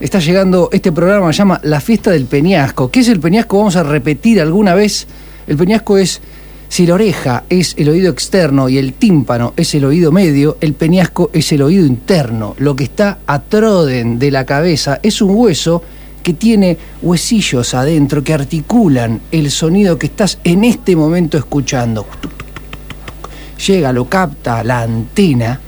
[0.00, 2.88] Está llegando este programa, se llama La Fiesta del Peñasco.
[2.88, 3.58] ¿Qué es el peñasco?
[3.58, 5.08] Vamos a repetir alguna vez.
[5.48, 6.20] El peñasco es,
[6.68, 10.74] si la oreja es el oído externo y el tímpano es el oído medio, el
[10.74, 12.54] peñasco es el oído interno.
[12.58, 15.82] Lo que está a troden de la cabeza es un hueso
[16.22, 22.06] que tiene huesillos adentro que articulan el sonido que estás en este momento escuchando.
[23.66, 25.60] Llega, lo capta la antena,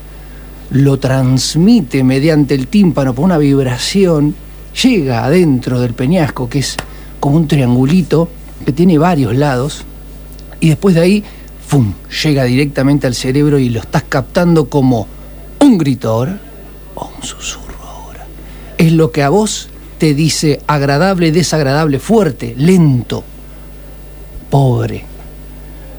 [0.70, 4.34] lo transmite mediante el tímpano por una vibración,
[4.82, 6.76] llega adentro del peñasco, que es
[7.18, 8.28] como un triangulito
[8.64, 9.84] que tiene varios lados,
[10.60, 11.24] y después de ahí,
[11.66, 15.06] ¡fum!, llega directamente al cerebro y lo estás captando como
[15.60, 16.40] un grito ahora
[16.94, 18.26] o un susurro ahora.
[18.78, 23.24] Es lo que a vos te dice agradable, desagradable, fuerte, lento,
[24.50, 25.04] pobre.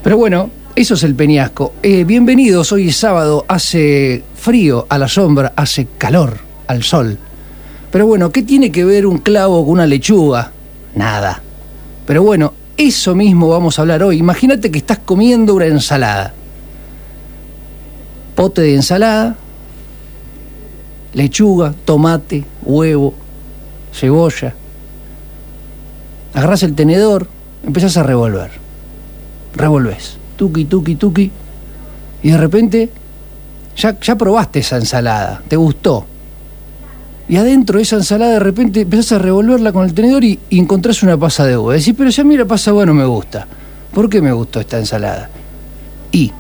[0.03, 1.73] Pero bueno, eso es el peñasco.
[1.83, 7.17] Eh, bienvenidos, hoy es sábado, hace frío a la sombra, hace calor al sol.
[7.91, 10.51] Pero bueno, ¿qué tiene que ver un clavo con una lechuga?
[10.95, 11.41] Nada.
[12.05, 14.17] Pero bueno, eso mismo vamos a hablar hoy.
[14.17, 16.33] Imagínate que estás comiendo una ensalada.
[18.35, 19.35] Pote de ensalada,
[21.13, 23.13] lechuga, tomate, huevo,
[23.93, 24.55] cebolla.
[26.33, 27.27] Agarras el tenedor,
[27.63, 28.51] empezás a revolver.
[29.53, 30.20] Revolves.
[30.41, 31.31] Tuki, tuki, tuki.
[32.23, 32.89] Y de repente
[33.77, 36.07] ya, ya probaste esa ensalada, te gustó.
[37.29, 40.57] Y adentro de esa ensalada de repente empezás a revolverla con el tenedor y, y
[40.57, 41.75] encontrás una pasa de uva.
[41.75, 43.45] Decís, pero ya mira, pasa bueno me gusta.
[43.93, 45.29] ¿Por qué me gustó esta ensalada?
[46.11, 46.31] Y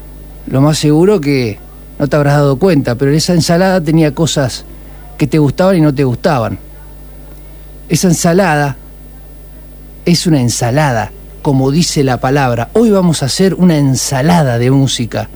[0.47, 1.59] lo más seguro que
[1.99, 4.65] no te habrás dado cuenta, pero esa ensalada tenía cosas
[5.15, 6.57] que te gustaban y no te gustaban.
[7.87, 8.77] Esa ensalada
[10.05, 12.69] es una ensalada, como dice la palabra.
[12.73, 15.29] Hoy vamos a hacer una ensalada de música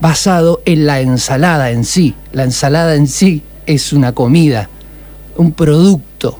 [0.00, 2.14] basado en la ensalada en sí.
[2.32, 4.68] La ensalada en sí es una comida,
[5.36, 6.38] un producto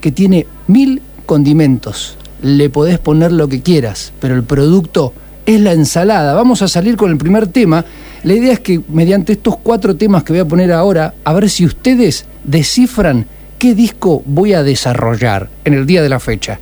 [0.00, 2.16] que tiene mil condimentos.
[2.42, 5.12] Le podés poner lo que quieras, pero el producto
[5.44, 6.34] es la ensalada.
[6.34, 7.84] Vamos a salir con el primer tema.
[8.22, 11.50] La idea es que mediante estos cuatro temas que voy a poner ahora, a ver
[11.50, 13.26] si ustedes descifran
[13.58, 16.58] qué disco voy a desarrollar en el día de la fecha.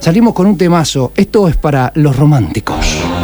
[0.00, 1.12] Salimos con un temazo.
[1.16, 3.17] Esto es para los románticos.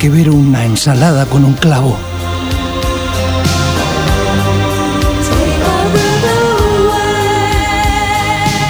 [0.00, 1.94] que ver una ensalada con un clavo.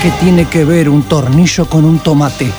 [0.02, 2.50] ¿Qué tiene que ver un tornillo con un tomate?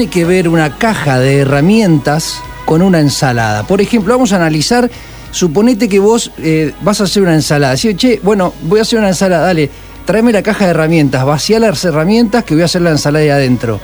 [0.00, 3.64] Tiene que ver una caja de herramientas con una ensalada?
[3.64, 4.90] Por ejemplo, vamos a analizar,
[5.30, 7.74] suponete que vos eh, vas a hacer una ensalada.
[7.74, 9.68] Decís, che, bueno, voy a hacer una ensalada, dale,
[10.06, 13.28] tráeme la caja de herramientas, vacía las herramientas que voy a hacer la ensalada ahí
[13.28, 13.78] adentro.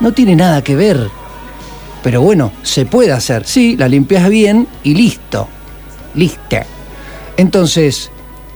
[0.00, 1.08] No tiene nada que ver.
[2.02, 3.46] Pero bueno, se puede hacer.
[3.46, 5.46] Sí, la limpias bien y listo.
[6.16, 6.56] Listo.
[7.36, 8.10] Entonces,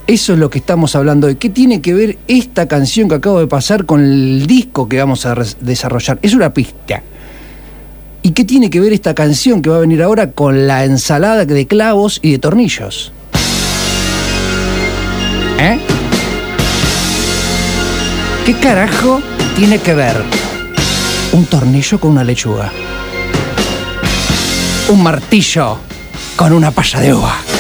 [0.06, 1.36] eso es lo que estamos hablando hoy.
[1.36, 5.24] ¿Qué tiene que ver esta canción que acabo de pasar con el disco que vamos
[5.24, 6.18] a desarrollar?
[6.20, 7.02] Es una pista.
[8.22, 11.44] ¿Y qué tiene que ver esta canción que va a venir ahora con la ensalada
[11.44, 13.12] de clavos y de tornillos?
[15.58, 15.78] ¿Eh?
[18.44, 19.22] ¿Qué carajo
[19.56, 20.22] tiene que ver
[21.32, 22.70] un tornillo con una lechuga?
[24.88, 25.78] Un martillo
[26.36, 27.53] con una palla de uva.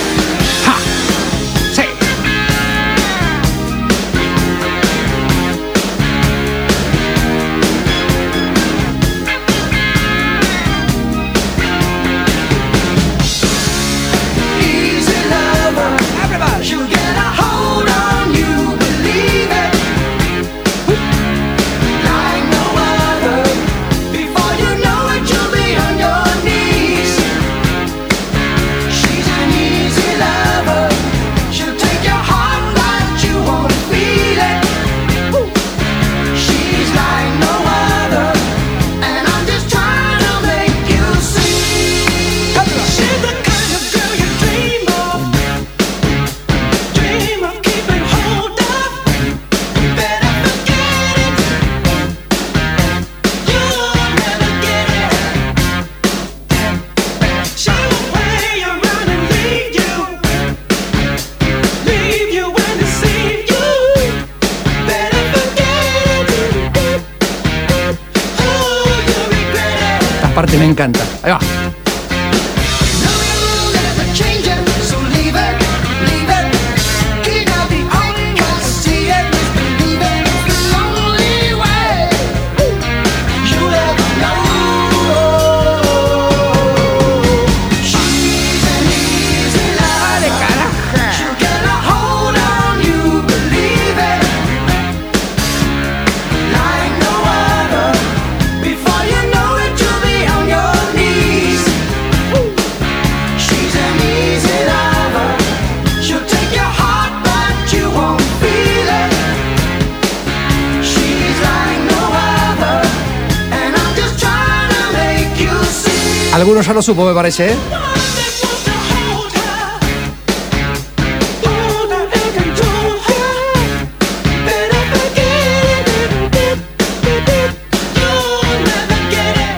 [116.74, 117.56] Lo supo, me parece, ¿eh?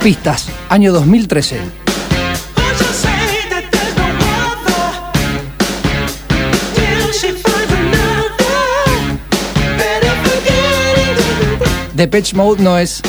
[0.03, 1.61] Pistas, año 2013.
[11.95, 13.01] Depeche Mode no es.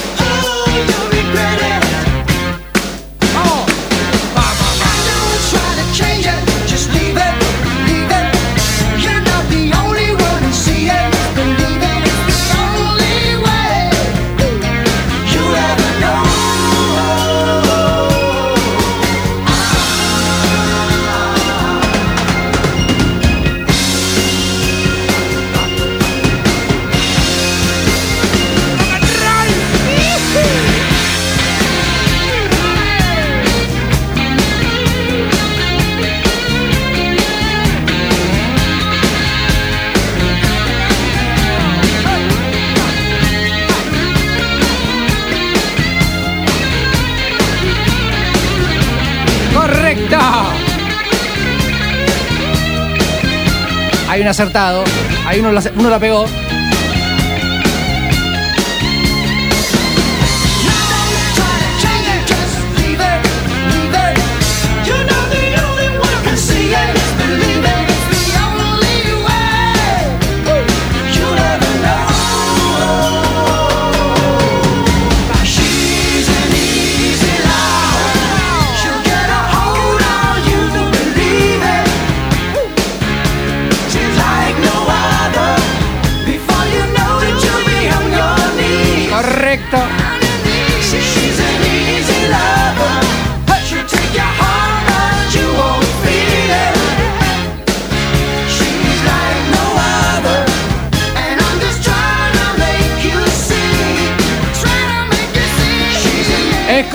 [54.28, 54.84] Un acertado.
[55.26, 56.26] Hay uno, uno la pegó.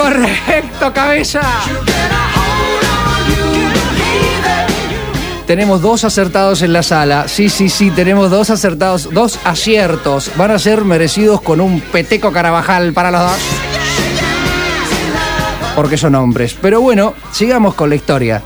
[0.03, 1.41] Correcto, cabeza.
[5.47, 7.29] Tenemos dos acertados en la sala.
[7.29, 10.31] Sí, sí, sí, tenemos dos acertados, dos aciertos.
[10.37, 13.39] Van a ser merecidos con un peteco carabajal para los dos.
[15.77, 16.57] Porque son hombres.
[16.61, 18.43] Pero bueno, sigamos con la historia.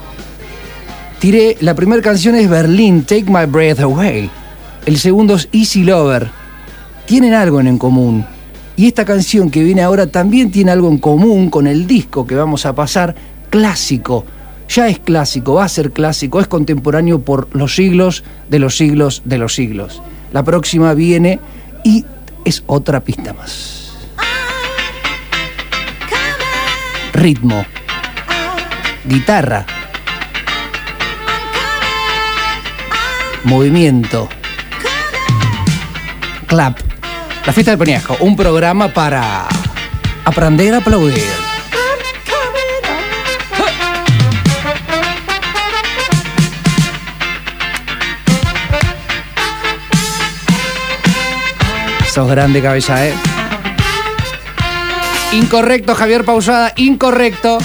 [1.18, 4.30] Tiré, la primera canción es Berlin, Take My Breath Away.
[4.84, 6.30] El segundo es Easy Lover.
[7.06, 8.35] Tienen algo en común.
[8.76, 12.34] Y esta canción que viene ahora también tiene algo en común con el disco que
[12.34, 13.14] vamos a pasar,
[13.48, 14.26] clásico.
[14.68, 19.22] Ya es clásico, va a ser clásico, es contemporáneo por los siglos de los siglos
[19.24, 20.02] de los siglos.
[20.32, 21.40] La próxima viene
[21.84, 22.04] y
[22.44, 23.92] es otra pista más.
[27.14, 27.64] Ritmo,
[29.06, 29.64] guitarra,
[33.44, 34.28] movimiento,
[36.46, 36.95] clap.
[37.46, 39.46] La fiesta del peñasco, un programa para
[40.24, 41.22] aprender a aplaudir.
[52.12, 53.14] Sos grande cabeza, ¿eh?
[55.30, 57.58] Incorrecto, Javier Pausada, incorrecto.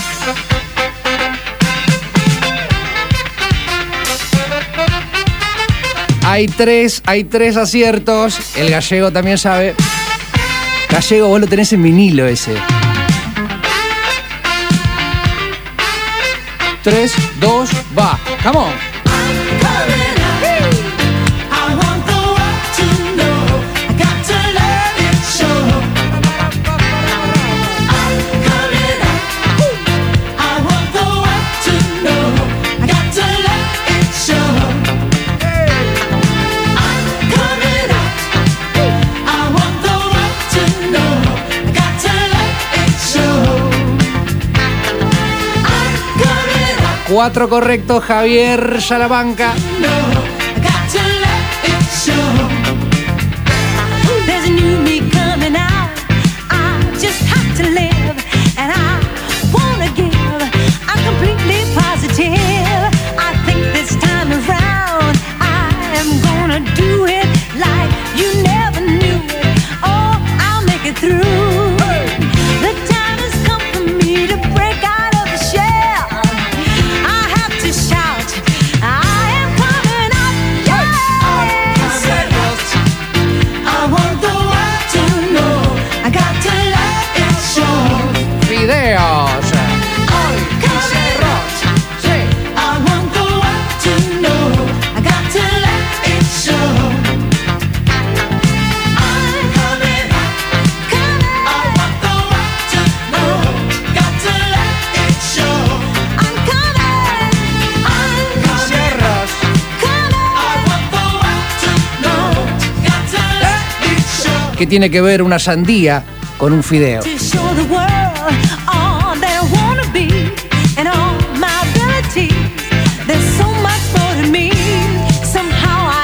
[6.32, 8.56] Hay tres, hay tres aciertos.
[8.56, 9.74] El gallego también sabe.
[10.88, 12.54] Gallego, vos lo tenés en vinilo ese.
[16.82, 18.18] Tres, dos, va.
[18.42, 18.91] Come.
[47.22, 49.52] Cuatro correctos, Javier Salamanca.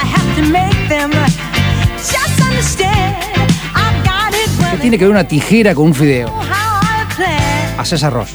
[0.04, 1.10] Have to make them
[1.96, 3.52] just understand.
[3.74, 6.32] I've got it ¿Qué tiene que ver una tijera con un fideo?
[7.78, 8.32] Haces arroz.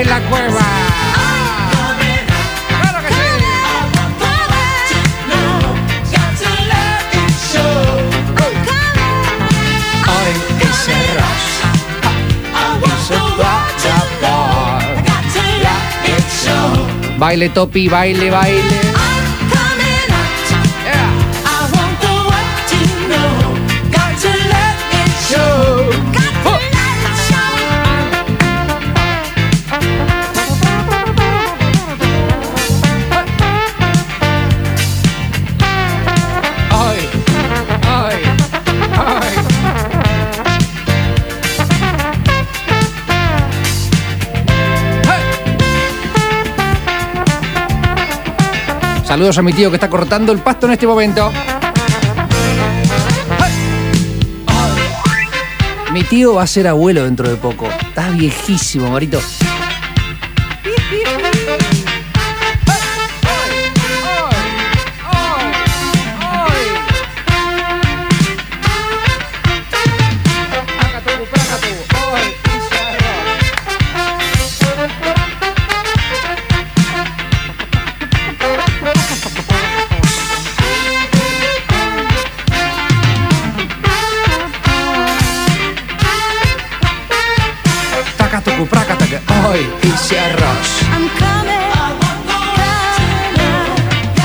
[0.00, 0.20] I
[15.04, 17.18] got to let it show.
[17.18, 18.97] Baile topi, baile, baile.
[49.08, 51.32] Saludos a mi tío que está cortando el pasto en este momento.
[55.94, 57.66] Mi tío va a ser abuelo dentro de poco.
[57.80, 59.18] Está viejísimo, Marito.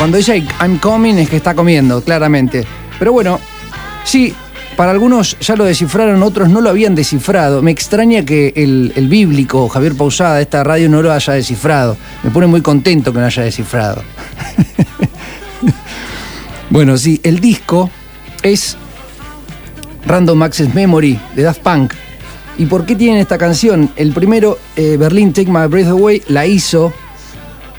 [0.03, 2.65] Cuando dice I'm coming es que está comiendo, claramente.
[2.99, 3.39] Pero bueno,
[4.03, 4.33] sí,
[4.75, 7.61] para algunos ya lo descifraron, otros no lo habían descifrado.
[7.61, 11.95] Me extraña que el, bíblico Javier Pausada de esta radio no lo haya descifrado.
[12.21, 14.03] Me pone muy contento que no haya descifrado.
[16.69, 17.89] bueno, sí, el disco
[18.41, 18.75] es
[20.05, 21.93] Random Access Memory de Daft Punk.
[22.57, 23.89] ¿Y por qué tienen esta canción?
[23.95, 26.91] El primero, eh, Berlin Take My Breath Away, la hizo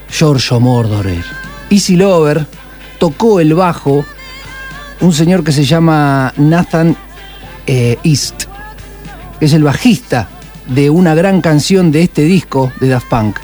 [0.09, 1.44] Giorgio Mordorer.
[1.71, 2.47] Easy Lover
[2.99, 4.05] tocó el bajo
[5.01, 6.97] un señor que se llama Nathan
[7.67, 8.45] eh, East,
[9.39, 10.29] que es el bajista
[10.69, 13.37] de una gran canción de este disco de Daft Punk.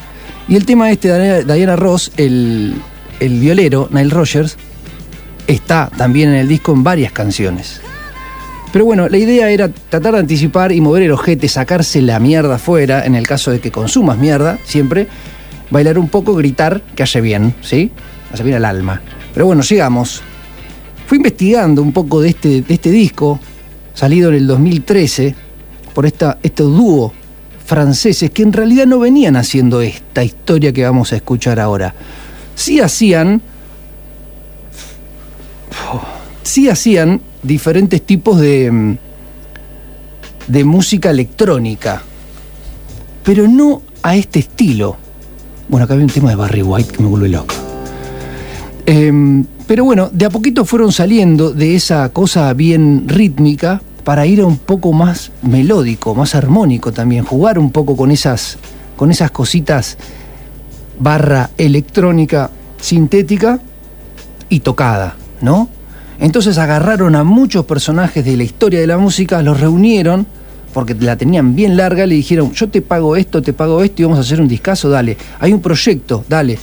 [0.49, 2.75] Y el tema este, Diana- Ross, el,
[3.21, 4.57] el violero, Nile Rogers,
[5.47, 7.81] está también en el disco en varias canciones.
[8.73, 12.55] Pero bueno, la idea era tratar de anticipar y mover el ojete, sacarse la mierda
[12.55, 15.09] afuera, en el caso de que consumas mierda, siempre,
[15.71, 17.91] bailar un poco, gritar, que hace bien, ¿sí?
[18.33, 19.01] Hace bien al alma.
[19.33, 20.23] Pero bueno, sigamos.
[21.07, 23.41] Fui investigando un poco de este, de este disco,
[23.95, 25.35] salido en el 2013,
[25.93, 27.13] por esta, este dúo
[27.67, 31.95] franceses que en realidad no venían haciendo esta historia que vamos a escuchar ahora.
[32.57, 33.41] Sí hacían
[36.43, 38.97] sí hacían diferentes tipos de,
[40.49, 42.03] de música electrónica,
[43.25, 44.97] pero no a este estilo.
[45.69, 47.60] Bueno, acá había un tema de Barry White que me vuelve loco.
[48.87, 54.41] Em, pero bueno, de a poquito fueron saliendo de esa cosa bien rítmica para ir
[54.41, 58.59] a un poco más melódico, más armónico también, jugar un poco con esas,
[58.97, 59.97] con esas cositas
[60.99, 63.61] barra electrónica sintética
[64.49, 65.69] y tocada, ¿no?
[66.19, 70.27] Entonces agarraron a muchos personajes de la historia de la música, los reunieron,
[70.75, 74.05] porque la tenían bien larga, le dijeron, yo te pago esto, te pago esto y
[74.05, 75.17] vamos a hacer un discazo, dale.
[75.41, 76.59] Hay un proyecto, dale.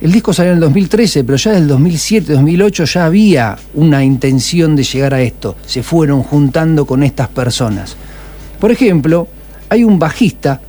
[0.00, 4.04] El disco salió en el 2013, pero ya desde el 2007, 2008 ya había una
[4.04, 5.56] intención de llegar a esto.
[5.66, 7.96] Se fueron juntando con estas personas.
[8.60, 9.26] Por ejemplo,
[9.70, 10.60] hay un bajista,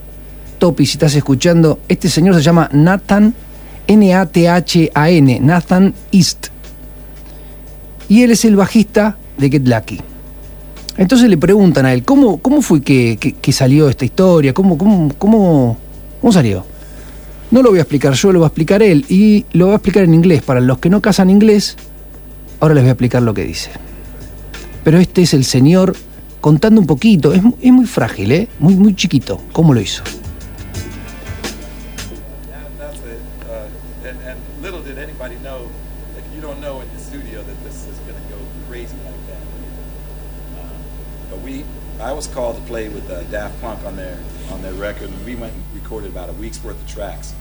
[0.60, 3.34] Topi, si estás escuchando, este señor se llama Nathan,
[3.88, 6.48] N-A-T-H-A-N, Nathan East
[8.10, 10.00] y él es el bajista de Get Lucky.
[10.98, 14.54] Entonces le preguntan a él, ¿cómo, cómo fue que, que- que salió esta historia?
[14.54, 15.78] ¿Cómo, cómo, cómo,
[16.22, 16.66] ¿Cómo salió?
[17.50, 19.76] No lo voy a explicar yo, lo va a explicar él y lo va a
[19.78, 20.42] explicar en inglés.
[20.42, 21.78] Para los que no casan inglés,
[22.60, 23.72] ahora les voy a explicar lo que dice.
[24.84, 25.96] Pero este es el señor
[26.42, 28.48] contando un poquito, es, es muy frágil, ¿eh?
[28.60, 29.42] muy, muy chiquito.
[29.54, 30.04] ¿Cómo lo hizo?
[42.00, 44.20] I was called to play with uh, Daft Punk on their
[44.52, 47.34] on their record, and we went and recorded about a week's worth of tracks.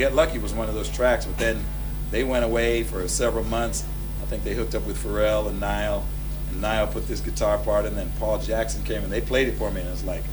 [0.00, 1.62] Get Lucky was one of those tracks, but then
[2.10, 3.84] they went away for several months.
[4.22, 6.06] I think they hooked up with Pharrell and Nile,
[6.48, 9.58] and Nile put this guitar part, and then Paul Jackson came and they played it
[9.58, 10.24] for me, and it was like.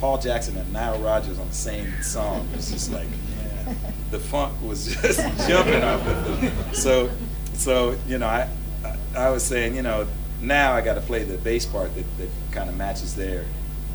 [0.00, 2.48] Paul Jackson and Nile Rodgers on the same song.
[2.54, 3.08] It's just like
[4.10, 6.72] the funk was just jumping off of them.
[6.72, 7.10] So,
[7.54, 8.48] so you know, I,
[8.84, 10.06] I, I was saying, you know,
[10.40, 13.44] now I got to play the bass part that, that kind of matches their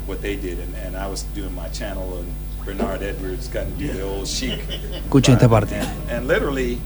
[0.06, 3.78] what they did, and, and I was doing my channel and Bernard Edwards kind of
[3.78, 4.60] do the old chic.
[5.06, 5.73] Escuchen esta parte.
[5.76, 6.80] And, and literally,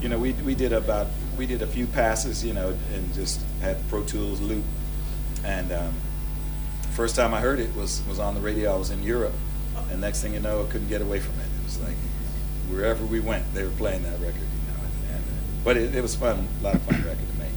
[0.00, 1.06] you know, we we did about
[1.38, 4.64] we did a few passes, you know, and just had Pro Tools loop,
[5.44, 5.72] and.
[5.72, 5.94] Um,
[7.00, 8.74] first time I heard it was was on the radio.
[8.74, 9.32] I was in Europe,
[9.90, 11.48] and next thing you know, I couldn't get away from it.
[11.58, 11.96] It was like
[12.68, 14.80] wherever we went, they were playing that record, you know.
[15.14, 17.56] And, and, but it, it was fun, a lot of fun record to make,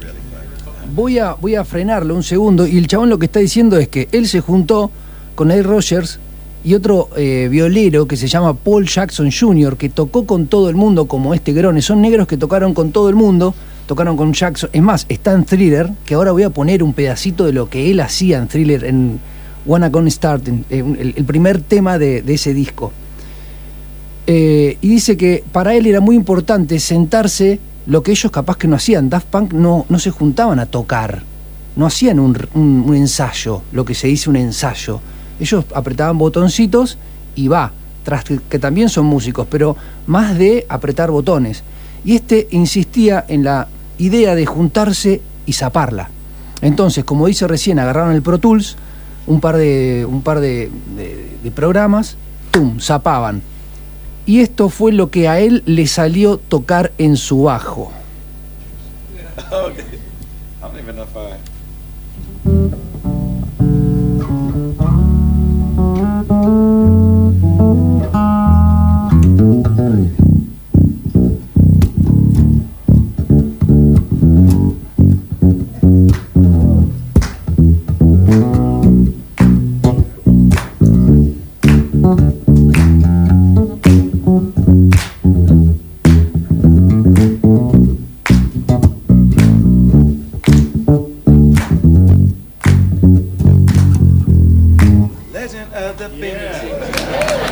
[0.00, 0.94] really fun.
[0.94, 3.88] Voy a, voy a frenarlo un segundo y el chabón lo que está diciendo es
[3.88, 4.90] que él se juntó
[5.36, 6.18] con Ed Rogers
[6.64, 10.76] y otro eh, violero que se llama Paul Jackson Jr., que tocó con todo el
[10.76, 11.82] mundo como este grone.
[11.82, 13.54] Son negros que tocaron con todo el mundo,
[13.86, 14.70] tocaron con Jackson.
[14.72, 17.90] Es más, está en Thriller, que ahora voy a poner un pedacito de lo que
[17.90, 19.18] él hacía en Thriller, en
[19.66, 22.92] Wanna Gonna Start, en- en el, el primer tema de, ese disco.
[24.26, 28.68] Eh, y dice que para él era muy importante sentarse, lo que ellos capaz que
[28.68, 29.10] no hacían.
[29.10, 31.24] Daft Punk no, no se juntaban a tocar,
[31.74, 35.00] no hacían un, un- un ensayo, lo que se dice un ensayo.
[35.40, 36.98] Ellos apretaban botoncitos
[37.34, 37.72] y va,
[38.04, 41.62] tras que, también son músicos, pero más de apretar botones.
[42.04, 43.68] Y este insistía en la
[43.98, 46.10] idea de juntarse y zaparla.
[46.60, 48.76] Entonces, como dice recién, agarraron el Pro Tools,
[49.26, 50.70] un par de, un par de,
[51.54, 52.16] programas,
[52.50, 52.80] ¡tum!
[52.80, 53.42] zapaban.
[54.26, 57.92] Y esto fue lo que a él le salió tocar en su bajo.
[66.32, 66.72] Thank
[70.18, 70.31] you.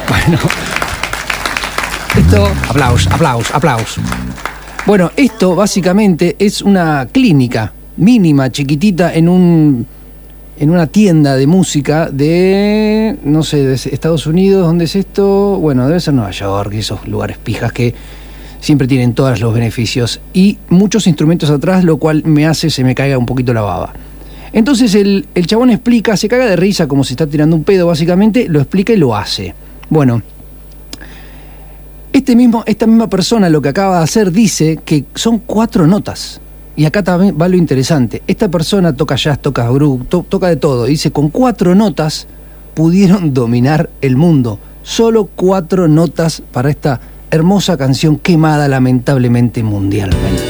[0.08, 0.38] Bueno.
[2.16, 4.04] Esto, aplausos, aplausos, aplausos.
[4.84, 9.86] Bueno, esto básicamente es una clínica mínima, chiquitita, en un
[10.58, 15.58] en una tienda de música de, no sé, de Estados Unidos, ¿dónde es esto?
[15.58, 17.94] Bueno, debe ser Nueva York, esos lugares pijas que
[18.60, 22.94] siempre tienen todos los beneficios y muchos instrumentos atrás, lo cual me hace se me
[22.94, 23.94] caiga un poquito la baba.
[24.52, 27.86] Entonces el, el chabón explica, se caga de risa como si está tirando un pedo
[27.86, 29.54] básicamente, lo explica y lo hace.
[29.88, 30.22] Bueno,
[32.12, 36.40] este mismo, esta misma persona lo que acaba de hacer dice que son cuatro notas.
[36.76, 38.22] Y acá también va lo interesante.
[38.26, 40.86] Esta persona toca jazz, toca groove, to- toca de todo.
[40.86, 42.26] Dice, con cuatro notas
[42.74, 44.58] pudieron dominar el mundo.
[44.82, 50.49] Solo cuatro notas para esta hermosa canción quemada lamentablemente mundialmente.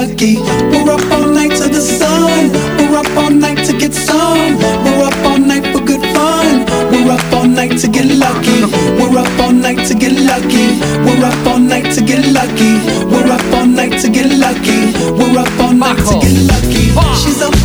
[0.00, 0.36] lucky.
[0.72, 2.50] We're up all night to the sun.
[2.78, 4.56] We're up all night to get some.
[4.84, 6.64] We're up all night for good fun.
[6.90, 8.64] We're up all night to get lucky.
[8.98, 10.66] We're up all night to get lucky.
[11.04, 12.72] We're up all night to get lucky.
[13.12, 14.80] We're up all night to get lucky.
[15.18, 16.84] We're up all night to get lucky.
[17.20, 17.59] She's up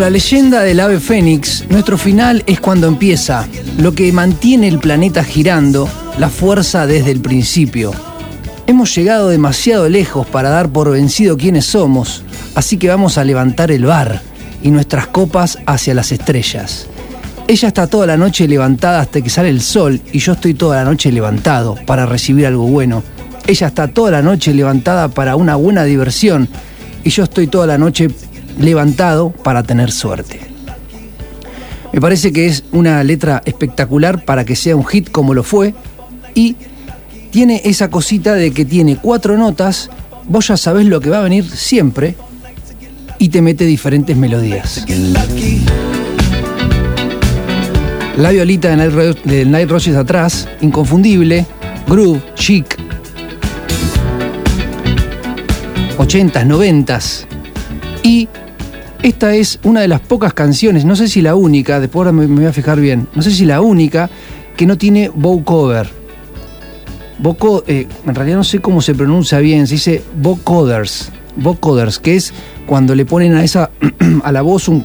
[0.00, 5.22] La leyenda del ave fénix, nuestro final es cuando empieza, lo que mantiene el planeta
[5.22, 7.92] girando, la fuerza desde el principio.
[8.66, 13.70] Hemos llegado demasiado lejos para dar por vencido quiénes somos, así que vamos a levantar
[13.70, 14.22] el bar
[14.62, 16.86] y nuestras copas hacia las estrellas.
[17.46, 20.76] Ella está toda la noche levantada hasta que sale el sol y yo estoy toda
[20.76, 23.02] la noche levantado para recibir algo bueno.
[23.46, 26.48] Ella está toda la noche levantada para una buena diversión
[27.04, 28.08] y yo estoy toda la noche
[28.60, 30.40] levantado para tener suerte.
[31.92, 35.74] Me parece que es una letra espectacular para que sea un hit como lo fue
[36.34, 36.54] y
[37.32, 39.90] tiene esa cosita de que tiene cuatro notas,
[40.28, 42.14] vos ya sabés lo que va a venir siempre
[43.18, 44.84] y te mete diferentes melodías.
[48.16, 51.46] La violita de Night, Ro- de Night Roses atrás, inconfundible,
[51.88, 52.76] groove, chic.
[55.98, 57.24] 80s, 90s.
[58.02, 58.28] Y
[59.02, 62.26] esta es una de las pocas canciones, no sé si la única, después ahora me,
[62.26, 64.10] voy a fijar bien, no sé si la única
[64.56, 66.00] que no tiene bow cover.
[67.66, 72.32] Eh, en realidad no sé cómo se pronuncia bien, se dice vocoders, vocoders, que es
[72.66, 73.70] cuando le ponen a esa
[74.24, 74.82] a la voz un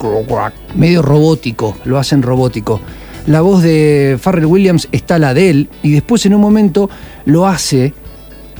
[0.76, 2.82] medio robótico, lo hacen robótico.
[3.28, 6.90] La voz de Farrell Williams está la de él y después en un momento
[7.26, 7.94] lo hace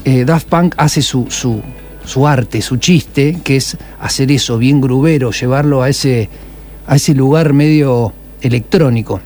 [0.06, 1.62] eh, Daft Punk hace su, su,
[2.06, 6.30] su arte, su chiste, que es hacer eso bien grubero, llevarlo a ese,
[6.88, 9.22] a ese lugar medio electrónico.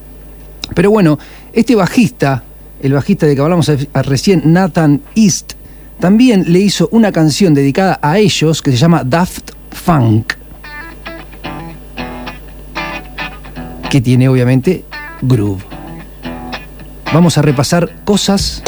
[0.73, 1.19] Pero bueno,
[1.53, 2.43] este bajista,
[2.81, 5.53] el bajista de que hablamos recién, Nathan East,
[5.99, 10.33] también le hizo una canción dedicada a ellos que se llama Daft Funk.
[13.89, 14.85] Que tiene obviamente
[15.21, 15.63] groove.
[17.11, 18.61] Vamos a repasar cosas.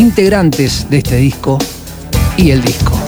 [0.00, 1.58] Integrantes de este disco
[2.38, 2.98] y el disco.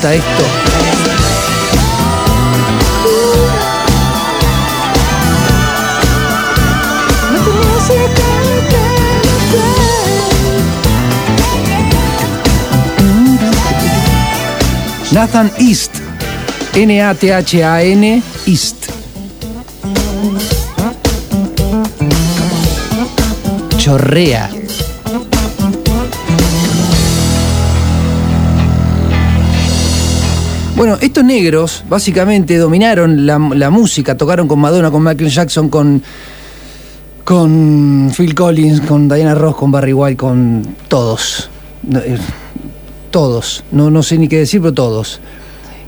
[0.00, 0.44] Gusta esto?
[15.12, 15.90] Nathan East.
[16.74, 18.92] N-A-T-H-A-N East.
[23.76, 24.59] Chorrea.
[30.80, 36.02] Bueno, estos negros básicamente dominaron la, la música, tocaron con Madonna, con Michael Jackson, con,
[37.22, 41.50] con Phil Collins, con Diana Ross, con Barry White, con todos.
[41.92, 42.16] Eh,
[43.10, 45.20] Todos, no, no sé ni qué decir, pero todos.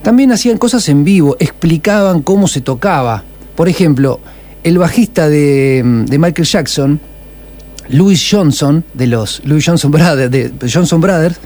[0.02, 3.24] También hacían cosas en vivo, explicaban cómo se tocaba.
[3.54, 4.20] Por ejemplo,
[4.62, 7.00] el bajista de, de Michael Jackson,
[7.88, 11.36] Louis Johnson, de los Louis Johnson Brothers, de Johnson Brothers,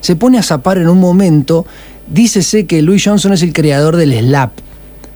[0.00, 1.66] se pone a zapar en un momento.
[2.08, 4.52] Dícese que Louis Johnson es el creador del slap.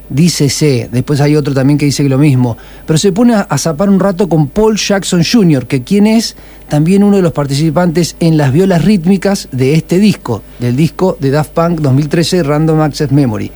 [0.08, 0.88] Dícese.
[0.90, 2.56] Después hay otro también que dice lo mismo.
[2.84, 6.34] Pero se pone a, zapar un rato con Paul Jackson Jr., que quien es
[6.68, 11.30] también uno de los participantes en las violas rítmicas de este disco, del disco de
[11.30, 13.52] Daft Punk 2013 Random Access Memory.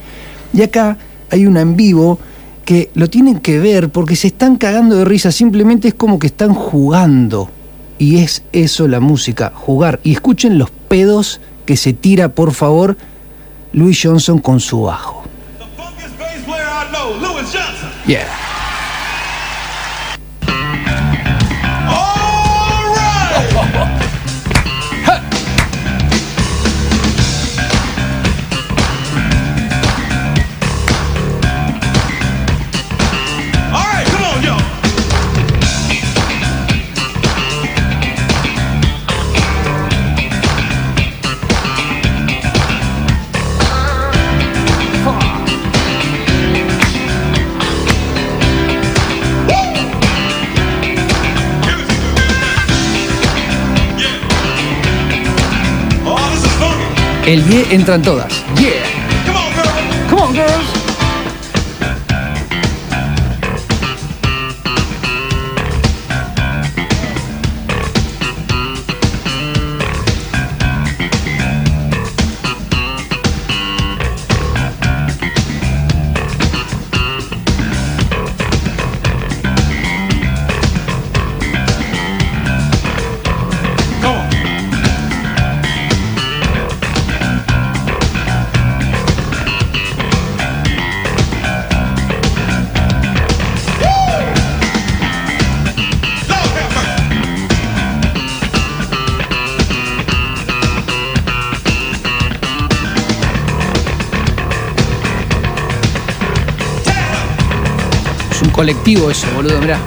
[0.53, 0.97] Y acá
[1.31, 2.21] hay una en vivo
[2.65, 6.29] que lo tienen que ver porque se están cagando de risa, simplemente es como que
[6.29, 7.51] están jugando.
[7.99, 9.99] Y es eso la música, jugar.
[10.05, 12.97] Y escuchen los pedos que se tira, por favor,
[13.75, 15.25] Louis Johnson con su bajo.
[57.27, 58.45] El ye entran todas.
[58.61, 58.94] Yeah.
[108.65, 109.79] Colectivo eso, boludo, mirá.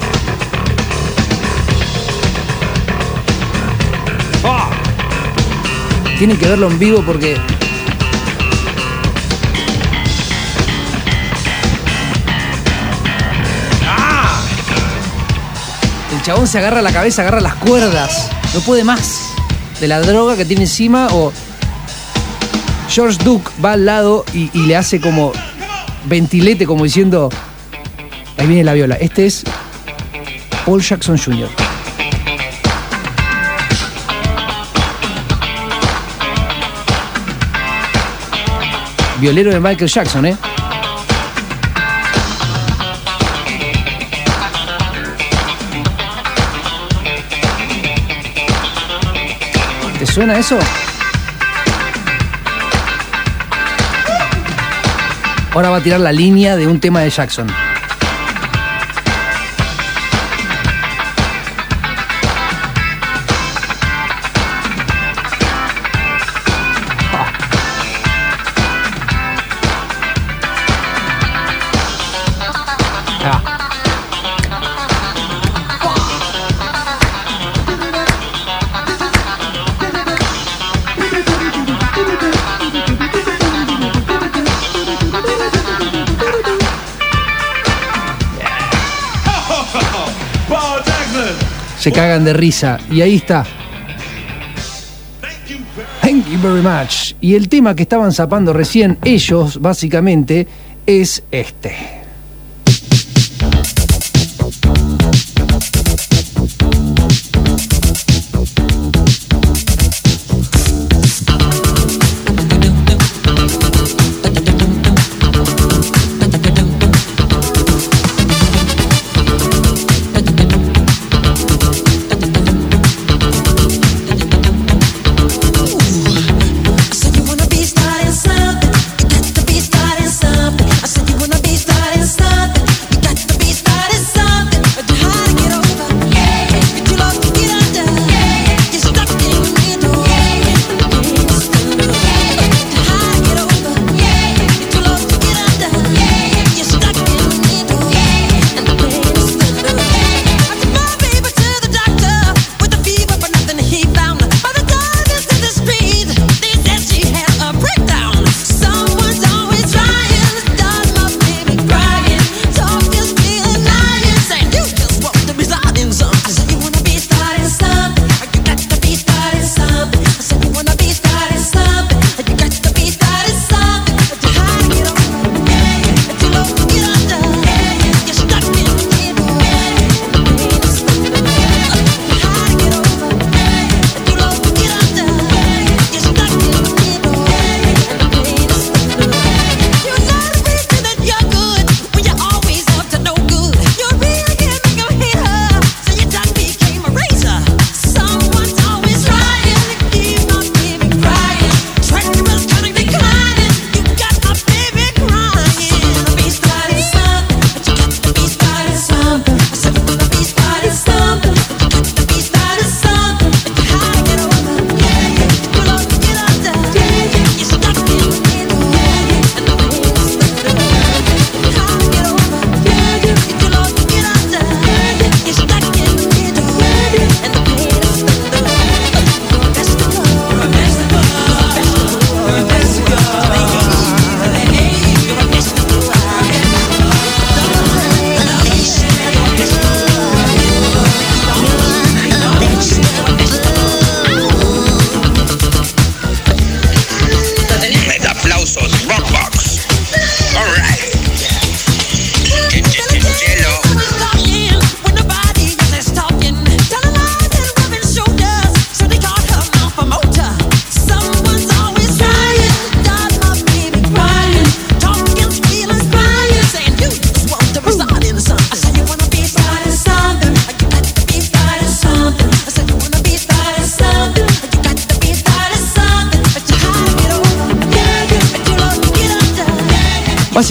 [4.44, 4.70] Ah.
[6.20, 7.38] Tienen que verlo en vivo porque.
[16.14, 18.30] El chabón se agarra la cabeza, agarra las cuerdas.
[18.54, 19.32] No puede más
[19.80, 21.34] de la droga que tiene encima o.
[22.90, 25.32] George Duke va al lado y le hace como
[26.06, 27.30] ventilete, como diciendo.
[28.38, 28.96] Ahí viene la viola.
[28.96, 29.44] Este es
[30.66, 31.50] Paul Jackson Jr.
[39.20, 40.38] Violero de Michael Jackson, ¿eh?
[49.98, 50.60] ¿Te suena eso?
[55.56, 57.48] Ahora va a tirar la línea de un tema de Jackson.
[91.88, 92.78] se cagan de risa.
[92.92, 93.46] Y ahí está.
[96.02, 97.14] Thank you very much.
[97.22, 100.48] Y el tema que estaban zapando recién ellos, básicamente,
[100.86, 101.97] es este.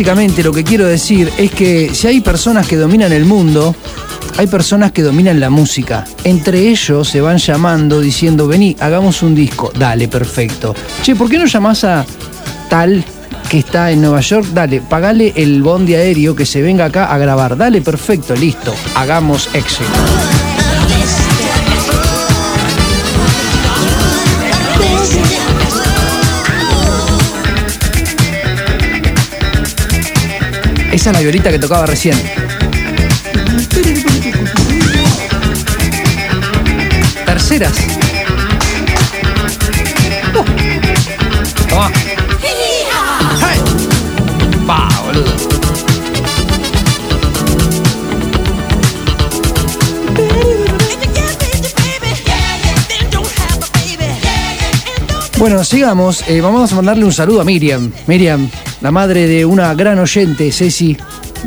[0.06, 3.74] básicamente lo que quiero decir es que si hay personas que dominan el mundo,
[4.38, 6.04] hay personas que dominan la música.
[6.22, 9.72] Entre ellos se van llamando diciendo, vení, hagamos un disco.
[9.76, 10.76] Dale, perfecto.
[11.02, 12.06] Che, ¿por qué no llamás a
[12.70, 13.04] tal
[13.50, 14.46] que está en Nueva York?
[14.54, 17.56] Dale, pagale el bondi aéreo que se venga acá a grabar.
[17.56, 18.72] Dale, perfecto, listo.
[18.94, 19.90] Hagamos éxito.
[31.06, 32.16] Esa es la violita que tocaba recién.
[37.24, 37.78] Terceras.
[40.34, 40.44] Uh.
[43.40, 43.60] Hey.
[44.66, 44.88] Pa.
[55.38, 56.24] Bueno, sigamos.
[56.26, 57.92] Eh, vamos a mandarle un saludo a Miriam.
[58.08, 58.50] Miriam,
[58.86, 60.96] la madre de una gran oyente, Ceci.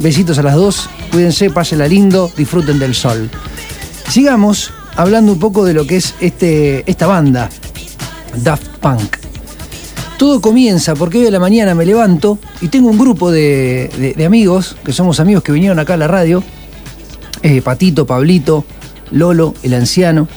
[0.01, 3.29] Besitos a las dos, cuídense, pásenla lindo, disfruten del sol.
[4.09, 7.49] Sigamos hablando un poco de lo que es este, esta banda,
[8.43, 9.15] Daft Punk.
[10.17, 14.75] Todo comienza porque hoy a la mañana me levanto y tengo un grupo de, amigos,
[14.83, 16.43] que somos amigos que vinieron acá a la radio,
[17.41, 18.65] eh, Patito, Pablito,
[19.11, 20.27] Lolo, el anciano,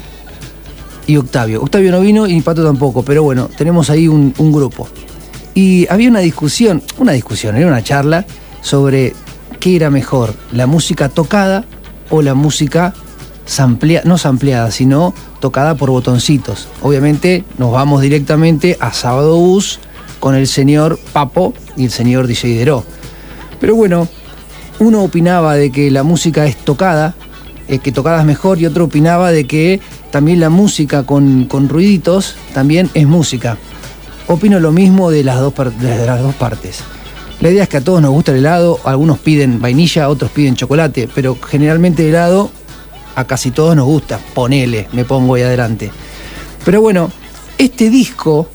[1.08, 1.62] y Octavio.
[1.62, 4.86] Octavio no vino y Pato tampoco, pero bueno, tenemos ahí un grupo.
[5.54, 8.24] Y había una discusión, una discusión, era una charla
[8.62, 9.14] sobre
[9.60, 11.64] qué era mejor, la música tocada
[12.10, 12.94] o la música
[14.04, 16.68] no sampleada, sino tocada por botoncitos.
[16.80, 19.78] Obviamente nos vamos directamente a Sábado Bus
[20.20, 22.84] con el señor Papo y el señor DJ Deró.
[23.60, 24.08] Pero bueno,
[24.78, 27.14] uno opinaba de que la música es tocada,
[27.68, 29.80] eh, que tocada es mejor, y otro opinaba de que
[30.10, 33.58] también la música con, con ruiditos también es música.
[34.28, 36.80] Opino lo mismo de las, dos de las dos partes.
[37.40, 40.54] La idea es que a todos nos gusta el helado, algunos piden vainilla, otros piden
[40.54, 42.50] chocolate, pero generalmente el helado
[43.16, 44.20] a casi todos nos gusta.
[44.34, 45.90] Ponele, me pongo ahí adelante.
[46.64, 47.10] Pero bueno,
[47.58, 48.48] este disco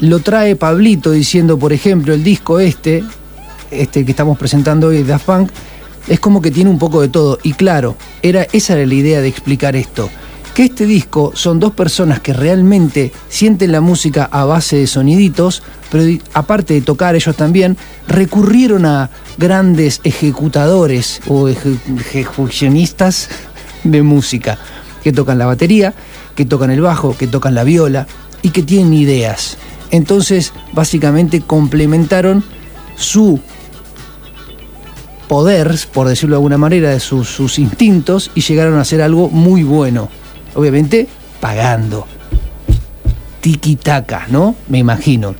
[0.00, 3.02] lo trae Pablito diciendo, por ejemplo, el disco este,
[3.70, 5.50] este que estamos presentando hoy, Daft Punk,
[6.08, 7.38] es como que tiene un poco de todo.
[7.42, 10.08] Y claro, era, esa era la idea de explicar esto.
[10.56, 15.62] Que este disco son dos personas que realmente sienten la música a base de soniditos,
[15.90, 17.76] pero aparte de tocar ellos también,
[18.08, 23.28] recurrieron a grandes ejecutadores o eje- ejecucionistas
[23.84, 24.56] de música,
[25.04, 25.92] que tocan la batería,
[26.34, 28.06] que tocan el bajo, que tocan la viola
[28.40, 29.58] y que tienen ideas.
[29.90, 32.42] Entonces, básicamente complementaron
[32.96, 33.40] su
[35.28, 39.28] poder, por decirlo de alguna manera, de sus, sus instintos y llegaron a hacer algo
[39.28, 40.08] muy bueno.
[40.56, 41.06] Obviamente,
[41.40, 42.06] pagando.
[43.40, 44.56] Tiki-taka, ¿no?
[44.68, 45.34] Me imagino.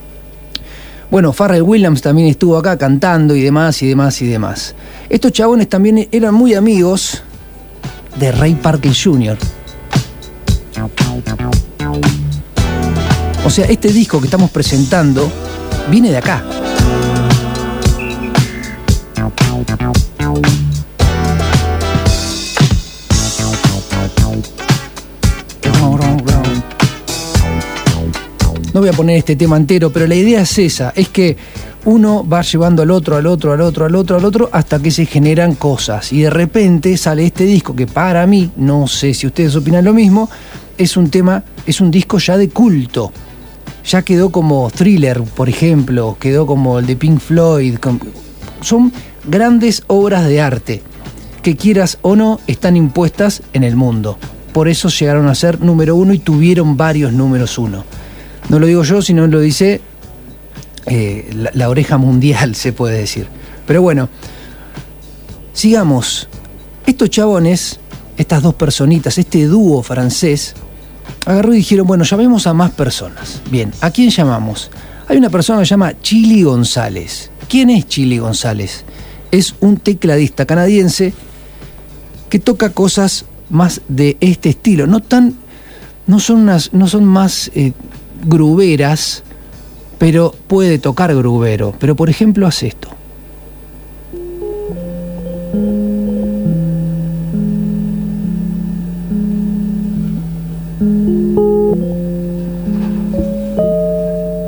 [1.10, 4.74] Bueno, Farrell Williams también estuvo acá cantando y demás y demás y demás.
[5.08, 7.22] Estos chabones también eran muy amigos
[8.18, 9.38] de Ray Parker Jr.
[13.44, 15.30] O sea, este disco que estamos presentando
[15.90, 16.44] viene de acá.
[28.76, 31.34] No voy a poner este tema entero, pero la idea es esa, es que
[31.86, 34.90] uno va llevando al otro, al otro, al otro, al otro, al otro, hasta que
[34.90, 36.12] se generan cosas.
[36.12, 39.94] Y de repente sale este disco que para mí, no sé si ustedes opinan lo
[39.94, 40.28] mismo,
[40.76, 43.14] es un tema, es un disco ya de culto.
[43.86, 47.78] Ya quedó como thriller, por ejemplo, quedó como el de Pink Floyd.
[48.60, 48.92] Son
[49.26, 50.82] grandes obras de arte
[51.40, 54.18] que quieras o no están impuestas en el mundo.
[54.52, 57.84] Por eso llegaron a ser número uno y tuvieron varios números uno.
[58.48, 59.80] No lo digo yo, sino lo dice
[60.86, 63.26] eh, la, oreja mundial, se puede decir.
[63.66, 64.08] Pero bueno,
[65.52, 66.28] sigamos.
[66.86, 67.80] Estos chabones,
[68.16, 70.54] estas dos personitas, este dúo francés,
[71.24, 73.42] agarró y dijeron, bueno, llamemos a más personas.
[73.50, 74.70] Bien, ¿a quién llamamos?
[75.08, 77.30] Hay una persona que se llama Chili González.
[77.48, 78.84] ¿Quién es Chili González?
[79.32, 81.12] Es un tecladista canadiense
[82.28, 85.34] que toca cosas más de este estilo, no tan,
[86.06, 87.72] no son unas, no son más eh,
[88.26, 89.22] gruberas,
[89.98, 91.74] pero puede tocar grubero.
[91.78, 92.88] Pero por ejemplo hace esto.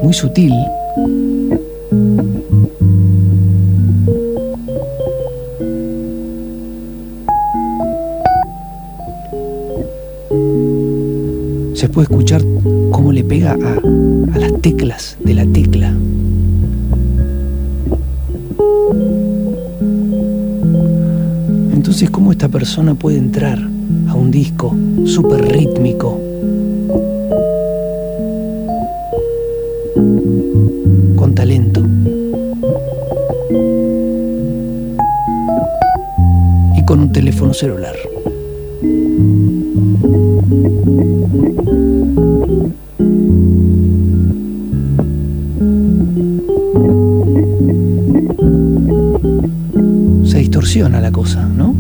[0.03, 0.55] Muy sutil.
[11.79, 12.43] Se puede escuchar
[12.91, 15.95] cómo le pega a, a las teclas de la tecla.
[21.73, 23.61] Entonces, ¿cómo esta persona puede entrar
[24.09, 24.75] a un disco
[25.05, 26.21] súper rítmico?
[31.15, 31.81] Con talento.
[36.77, 37.95] Y con un teléfono celular.
[40.49, 40.55] Se
[50.39, 51.75] distorsiona la cosa, ¿no?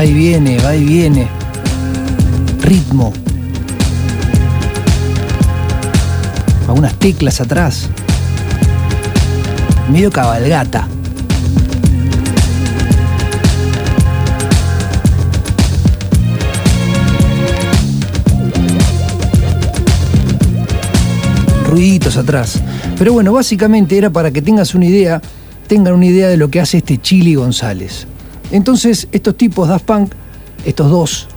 [0.00, 1.28] Va y viene, va y viene.
[2.62, 3.12] Ritmo.
[6.66, 7.90] Algunas teclas atrás.
[9.92, 10.88] Medio cabalgata.
[21.66, 22.62] ruiditos atrás.
[22.96, 25.20] Pero bueno, básicamente era para que tengas una idea,
[25.66, 28.06] tengan una idea de lo que hace este Chili González.
[28.50, 30.12] Entonces, estos tipos Daft Punk,
[30.64, 31.28] estos dos,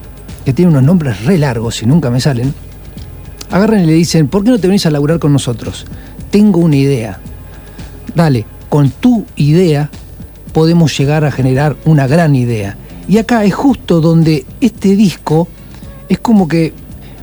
[0.45, 2.53] que tienen unos nombres re largos y nunca me salen,
[3.51, 5.85] agarran y le dicen, ¿por qué no te venís a laburar con nosotros?
[6.31, 7.19] Tengo una idea.
[8.15, 9.89] Dale, con tu idea
[10.53, 12.77] podemos llegar a generar una gran idea.
[13.07, 15.47] Y acá es justo donde este disco
[16.09, 16.73] es como que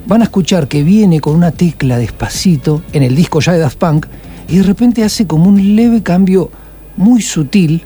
[0.06, 3.78] van a escuchar que viene con una tecla despacito en el disco ya de Daft
[3.78, 4.06] Punk
[4.48, 6.50] y de repente hace como un leve cambio
[6.96, 7.84] muy sutil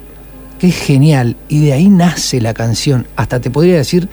[0.67, 3.07] es genial y de ahí nace la canción.
[3.15, 4.09] Hasta te podría decir,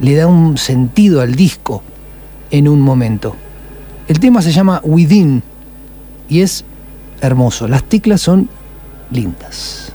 [0.00, 1.82] le da un sentido al disco
[2.50, 3.36] en un momento.
[4.08, 5.42] El tema se llama Within
[6.28, 6.64] y es
[7.20, 7.68] hermoso.
[7.68, 8.48] Las teclas son
[9.10, 9.85] lindas.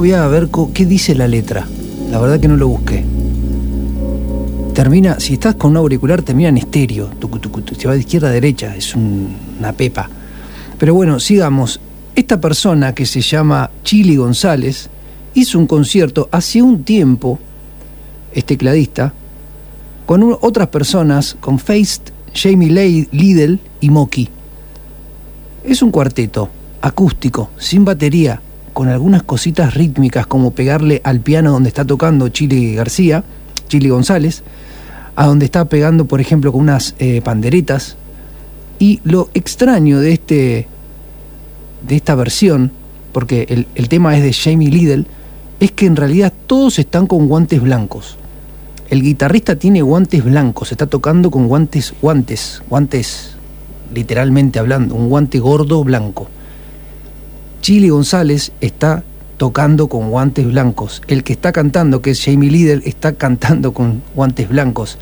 [0.00, 1.66] Voy a ver qué dice la letra.
[2.10, 3.04] La verdad que no lo busqué.
[4.72, 7.08] Termina, si estás con un auricular, termina en estéreo.
[7.18, 8.74] Tucu, tucu, tu- Se va de izquierda a derecha.
[8.74, 9.28] Es un-
[9.58, 10.08] una pepa.
[10.78, 11.80] Pero bueno, sigamos.
[12.14, 14.88] Esta persona que se llama Chili González
[15.34, 17.38] hizo un concierto hace un tiempo
[18.32, 19.12] es tecladista,
[20.06, 24.28] con otras personas, con Feist, Jamie Lay- Liddell y Moki.
[25.62, 26.48] Es un cuarteto
[26.80, 28.40] acústico, sin batería,
[28.80, 33.24] con algunas cositas rítmicas como pegarle al piano donde está tocando Chile García,
[33.68, 34.42] Chile González,
[35.16, 37.98] a donde está pegando, por ejemplo, con unas eh, panderetas.
[38.78, 40.66] Y lo extraño de este
[41.86, 42.72] de esta versión,
[43.12, 45.06] porque el, el tema es de Jamie Liddell,
[45.60, 48.16] es que en realidad todos están con guantes blancos.
[48.88, 53.36] El guitarrista tiene guantes blancos, está tocando con guantes, guantes, guantes,
[53.92, 56.30] literalmente hablando, un guante gordo blanco.
[57.70, 59.04] Chili González está
[59.36, 61.02] tocando con guantes blancos.
[61.06, 64.98] El que está cantando, que es Jamie Liddell, está cantando con guantes blancos.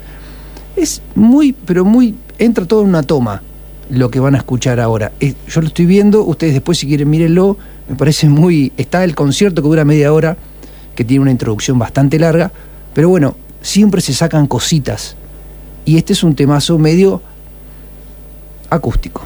[0.76, 2.14] Es muy, pero muy.
[2.38, 3.40] entra todo en una toma
[3.88, 5.12] lo que van a escuchar ahora.
[5.18, 7.56] Yo lo estoy viendo, ustedes después si quieren mírenlo,
[7.88, 8.70] me parece muy...
[8.76, 10.36] Está el concierto que dura media hora,
[10.94, 12.52] que tiene una introducción bastante larga,
[12.92, 15.16] pero bueno, siempre se sacan cositas.
[15.86, 17.22] Y este es un temazo medio
[18.68, 19.22] acústico.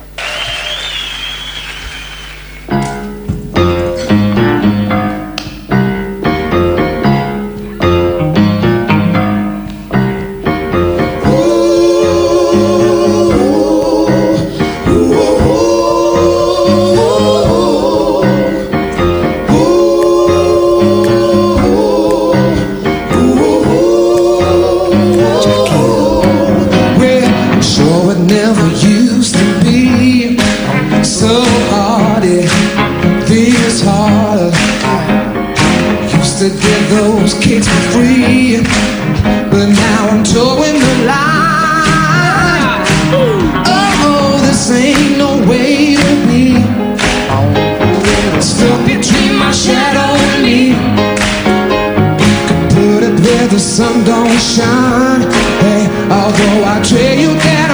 [56.43, 57.72] Although I tell you that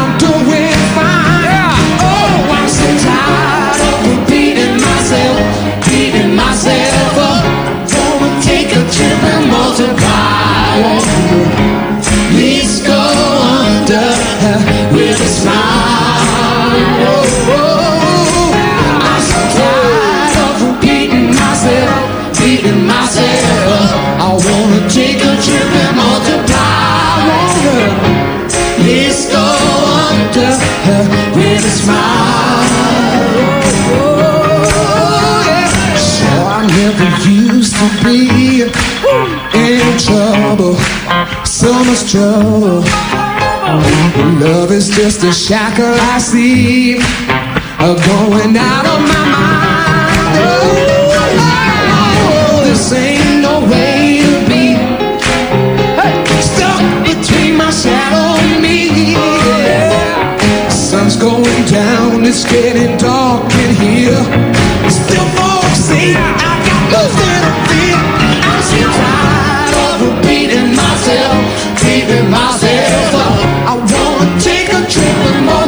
[42.08, 42.80] trouble.
[44.40, 50.16] Love is just a shackle I see, uh, going out of my mind.
[52.24, 54.66] Oh, this ain't no way to be.
[56.40, 59.12] Stuck between my shadow and me.
[59.12, 60.68] yeah.
[60.70, 64.24] Sun's going down, it's getting dark in here.
[64.88, 68.00] Still folks see I got nothing to fear.
[68.48, 69.07] I'm
[74.40, 75.67] take a trip and multiply.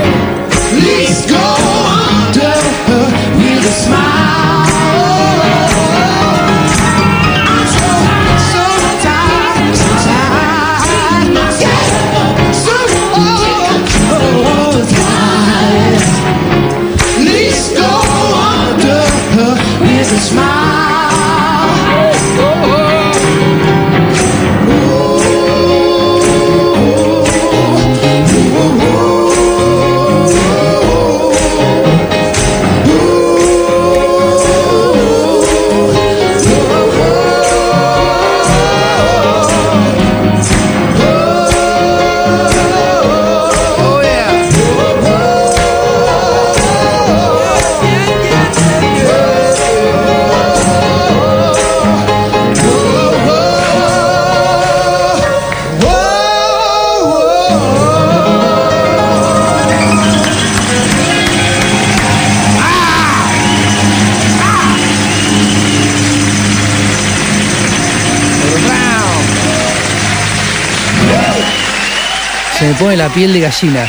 [72.95, 73.87] la piel de gallina.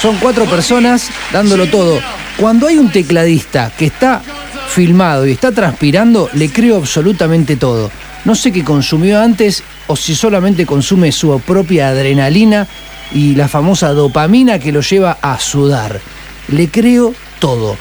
[0.00, 2.00] Son cuatro personas dándolo todo.
[2.36, 4.22] Cuando hay un tecladista que está
[4.68, 7.90] filmado y está transpirando, le creo absolutamente todo.
[8.24, 12.68] No sé qué consumió antes o si solamente consume su propia adrenalina
[13.12, 16.00] y la famosa dopamina que lo lleva a sudar.
[16.48, 17.76] Le creo todo.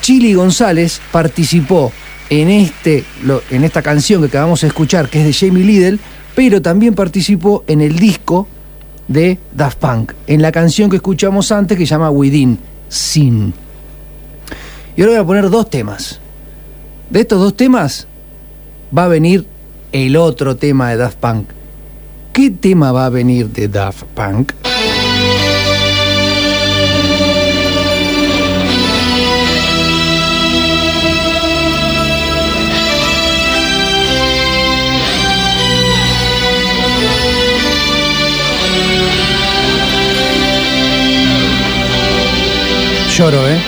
[0.00, 1.92] Chili González participó
[2.30, 3.04] en, este,
[3.50, 6.00] en esta canción que acabamos de escuchar, que es de Jamie Liddell,
[6.34, 8.48] pero también participó en el disco
[9.08, 13.54] de Daft Punk, en la canción que escuchamos antes que se llama Within, Sin.
[14.96, 16.20] Y ahora voy a poner dos temas.
[17.10, 18.06] De estos dos temas
[18.96, 19.46] va a venir
[19.92, 21.48] el otro tema de Daft Punk.
[22.32, 24.52] ¿Qué tema va a venir de Daft Punk?
[43.18, 43.58] Lloro, ¿eh?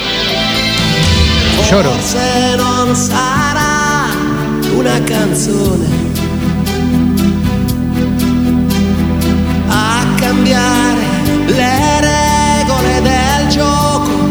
[1.71, 1.91] Lloro.
[1.93, 4.11] Forse non sarà
[4.77, 5.87] una canzone
[9.69, 11.01] a cambiare
[11.47, 14.29] le regole del gioco,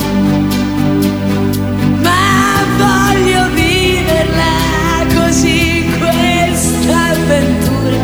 [2.03, 7.97] Ma voglio viverla così questa avventura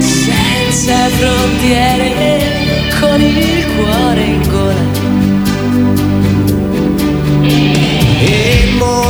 [0.00, 2.29] Senza frontiere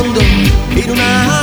[0.01, 0.19] mondo
[0.73, 1.40] in una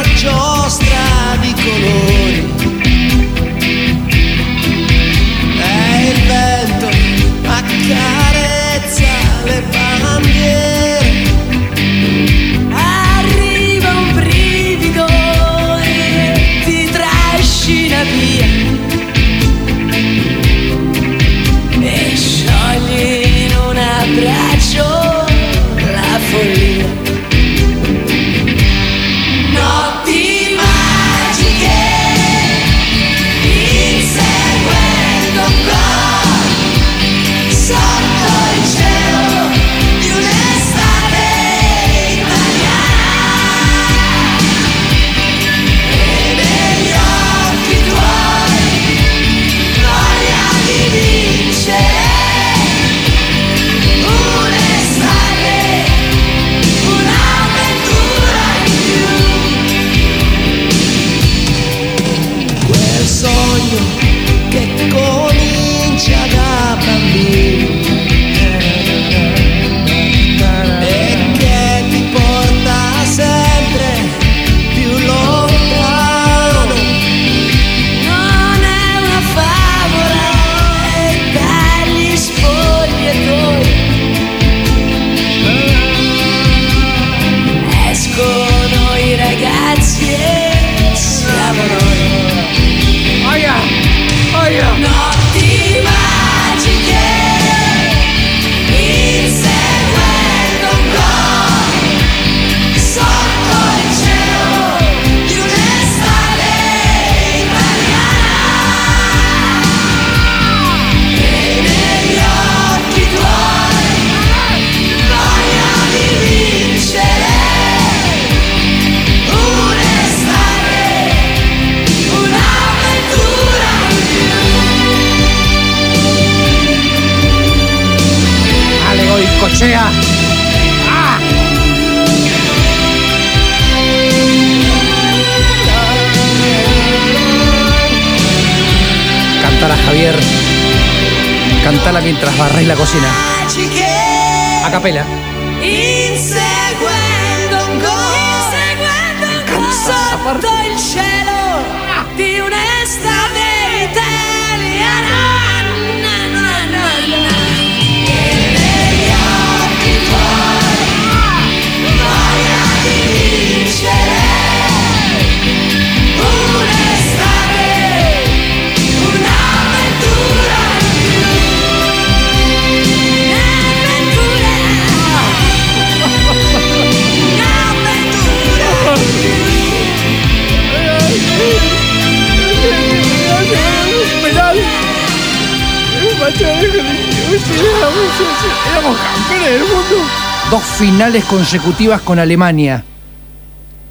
[191.51, 192.85] consecutivas con Alemania.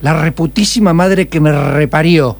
[0.03, 2.37] La reputísima madre que me reparió.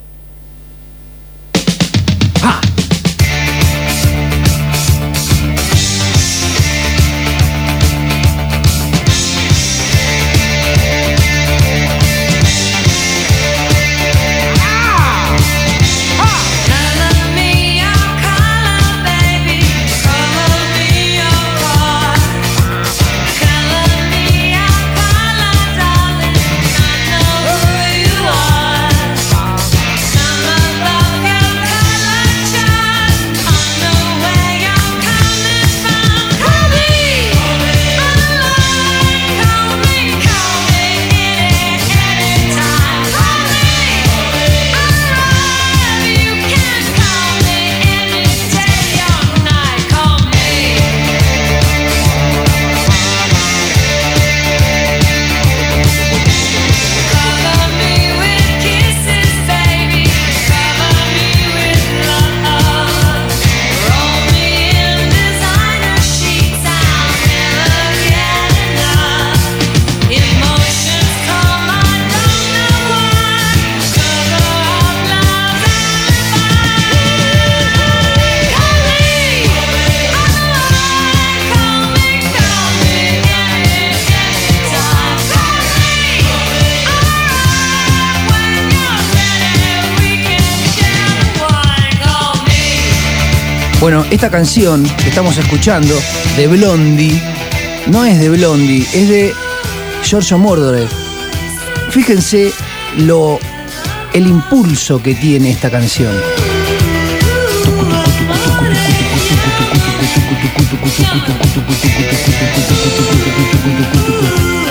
[94.18, 95.93] Esta canción que estamos escuchando
[96.38, 97.22] de Blondie
[97.91, 99.32] no es de Blondie, es de
[100.01, 100.88] Giorgio Moroder.
[101.91, 102.51] Fíjense
[102.97, 103.38] lo
[104.13, 106.11] el impulso que tiene esta canción.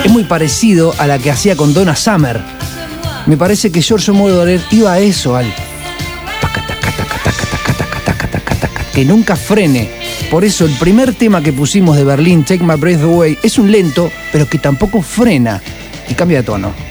[0.05, 2.43] Es muy parecido a la que hacía con Donna Summer.
[3.27, 5.55] Me parece que Giorgio Moroder iba a eso, al
[8.97, 9.91] que nunca frene.
[10.31, 13.71] Por eso el primer tema que pusimos de Berlín, Take My Breath Away, es un
[13.71, 15.61] lento, pero que tampoco frena
[16.09, 16.86] y cambia de tono.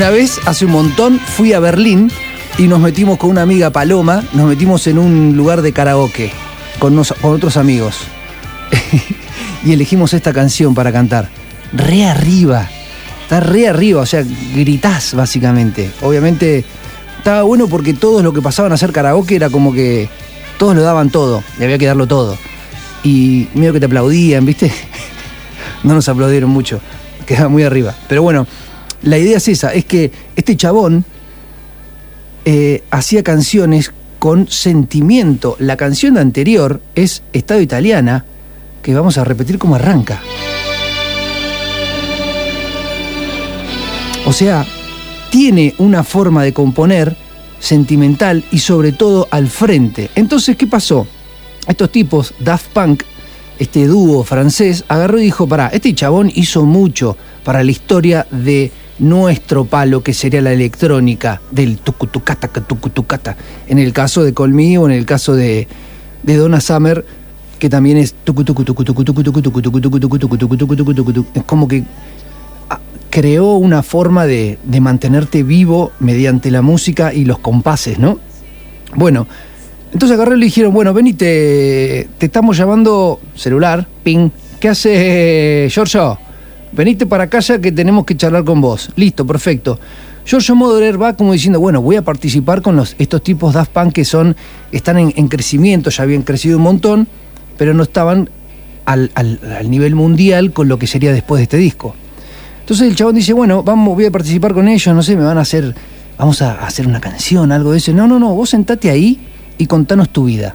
[0.00, 2.10] Una vez, hace un montón, fui a Berlín
[2.56, 6.32] y nos metimos con una amiga Paloma, nos metimos en un lugar de karaoke
[6.78, 7.98] con, otros amigos.
[9.62, 11.28] y elegimos esta canción para cantar.
[11.74, 12.66] Re arriba.
[13.24, 14.24] Está re arriba, o sea,
[14.54, 15.90] gritás básicamente.
[16.00, 16.64] Obviamente
[17.18, 20.08] estaba bueno porque todos lo que pasaban a hacer karaoke era como que
[20.56, 22.38] todos lo daban todo, y había que darlo todo.
[23.04, 24.72] Y medio que te aplaudían, ¿viste?
[25.84, 26.80] no nos aplaudieron mucho,
[27.26, 27.94] quedaba muy arriba.
[28.08, 28.46] Pero bueno,
[29.02, 31.04] la idea es esa, es que este chabón
[32.44, 35.56] eh, hacía canciones con sentimiento.
[35.58, 38.24] La canción anterior es Estado Italiana,
[38.82, 40.20] que vamos a repetir como arranca.
[44.26, 44.66] O sea,
[45.30, 47.16] tiene una forma de componer
[47.58, 50.10] sentimental y sobre todo al frente.
[50.14, 51.06] Entonces, ¿qué pasó?
[51.66, 53.02] Estos tipos, Daft Punk,
[53.58, 58.70] este dúo francés, agarró y dijo, pará, este chabón hizo mucho para la historia de
[59.00, 63.36] nuestro palo, que sería la electrónica, del tucutucata, tucutucata.
[63.66, 65.66] En el caso de Colmí o en el caso de,
[66.22, 67.04] de Donna Summer,
[67.58, 68.14] que también es.
[71.34, 71.84] Es como que
[73.10, 78.18] creó una forma de, mantenerte vivo mediante la música y los compases, ¿no?
[78.94, 79.26] Bueno,
[79.92, 84.30] entonces agarré y le dijeron, bueno, ven y te, te estamos llamando celular, ping.
[84.60, 86.18] ¿Qué hace Giorgio?
[86.72, 88.90] Venite para casa que tenemos que charlar con vos.
[88.96, 89.78] Listo, perfecto.
[90.24, 93.92] Giorgio Moroder va como diciendo, bueno, voy a participar con los, estos tipos Daft Punk
[93.94, 94.36] que son,
[94.70, 97.08] están en, en crecimiento, ya habían crecido un montón,
[97.56, 98.30] pero no estaban
[98.84, 101.94] al, al- nivel mundial con lo que sería después de este disco.
[102.60, 105.38] Entonces el chabón dice, bueno, vamos, voy a participar con ellos, no sé, me van
[105.38, 105.74] a hacer,
[106.18, 107.92] vamos a hacer una canción, algo de eso.
[107.92, 109.18] No, no, no, vos sentate ahí
[109.58, 110.54] y contanos tu vida.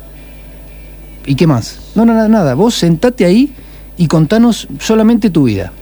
[1.26, 1.80] ¿Y qué más?
[1.96, 3.52] No, no, nada, nada, vos sentate ahí
[3.98, 5.74] y contanos solamente tu vida.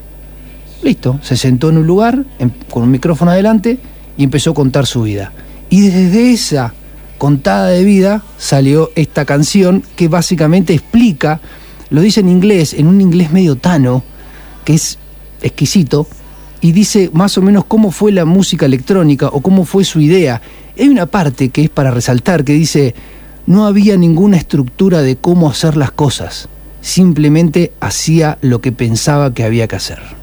[0.84, 2.26] Listo, se sentó en un lugar
[2.70, 3.80] con un micrófono adelante
[4.18, 5.32] y empezó a contar su vida.
[5.70, 6.74] Y desde esa
[7.18, 11.40] contada de vida salió esta canción que básicamente explica,
[11.90, 14.04] lo dice en inglés, en un inglés medio tano,
[14.66, 14.98] que es
[15.42, 16.06] exquisito,
[16.60, 20.42] y dice más o menos cómo fue la música electrónica o cómo fue su idea.
[20.78, 22.94] Hay una parte que es para resaltar que dice,
[23.46, 26.50] no había ninguna estructura de cómo hacer las cosas,
[26.82, 30.23] simplemente hacía lo que pensaba que había que hacer.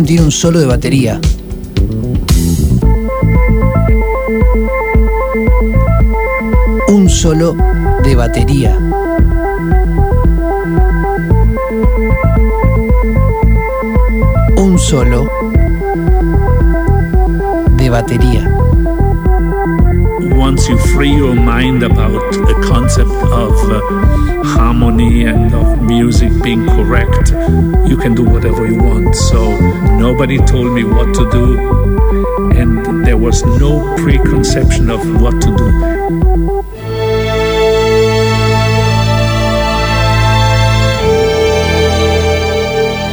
[0.00, 1.20] Tiene un solo de batería.
[6.88, 7.54] Un solo
[8.02, 8.78] de batería.
[14.56, 15.28] Un solo
[17.76, 18.50] de batería.
[20.38, 21.20] Once free
[21.62, 23.80] mind about the concept of uh,
[24.42, 27.30] harmony and of music being correct,
[27.88, 29.14] you can do whatever you want.
[29.14, 29.40] So
[29.96, 31.46] nobody told me what to do,
[32.58, 33.72] and there was no
[34.02, 35.68] preconception of what to do.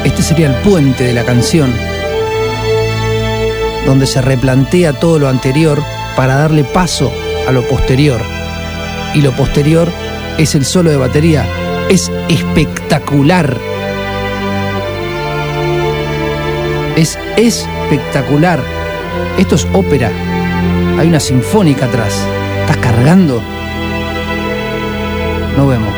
[0.05, 1.71] Este sería el puente de la canción,
[3.85, 5.83] donde se replantea todo lo anterior
[6.15, 7.11] para darle paso
[7.47, 8.38] a lo posterior.
[9.13, 9.91] Y lo posterior
[10.37, 11.45] es el solo de batería.
[11.89, 13.57] Es espectacular.
[16.95, 18.59] Es espectacular.
[19.37, 20.11] Esto es ópera.
[20.97, 22.13] Hay una sinfónica atrás.
[22.61, 23.41] ¿Estás cargando?
[25.57, 25.88] Nos vemos.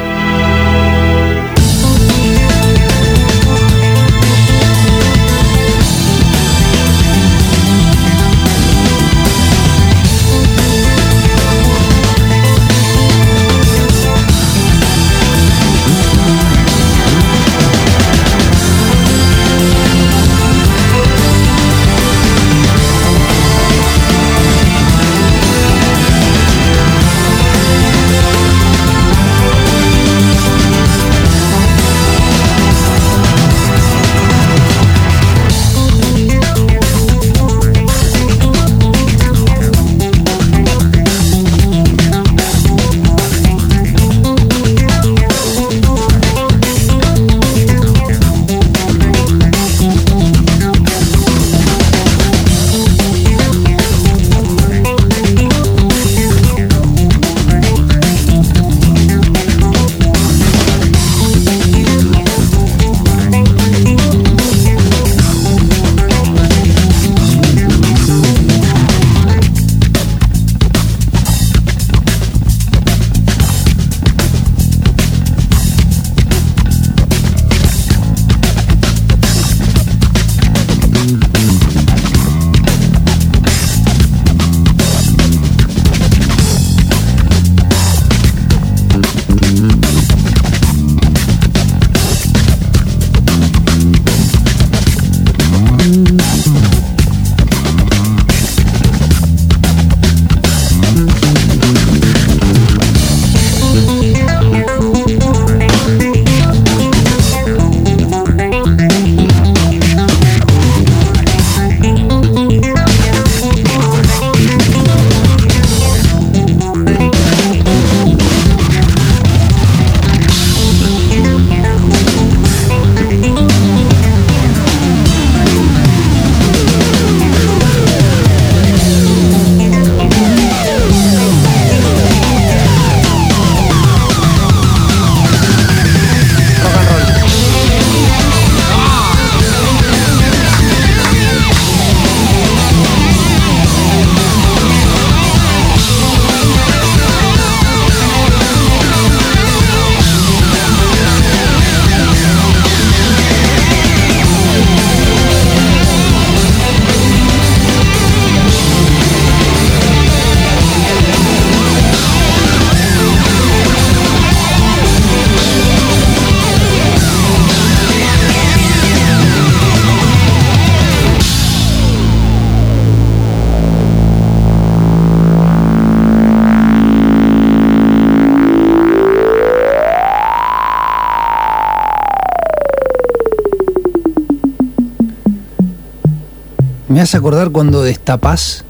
[187.11, 188.63] Me hace acordar cuando destapás.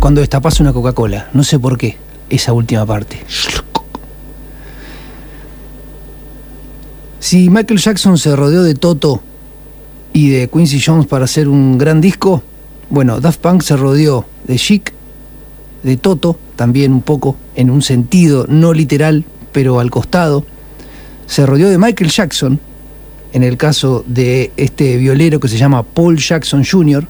[0.00, 1.30] Cuando destapás una Coca-Cola.
[1.32, 1.96] No sé por qué.
[2.30, 3.24] Esa última parte.
[7.18, 9.20] Si Michael Jackson se rodeó de Toto
[10.12, 12.44] y de Quincy Jones para hacer un gran disco,
[12.88, 14.92] bueno, Daft Punk se rodeó de Chic,
[15.82, 20.46] de Toto, también un poco en un sentido no literal, pero al costado.
[21.26, 22.60] Se rodeó de Michael Jackson,
[23.32, 27.06] en el caso de este violero que se llama Paul Jackson Jr.,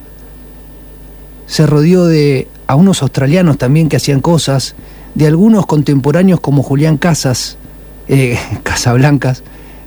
[1.46, 4.74] se rodeó de a unos australianos también que hacían cosas,
[5.14, 7.56] de algunos contemporáneos como Julián Casas,
[8.08, 9.42] eh, Casablancas,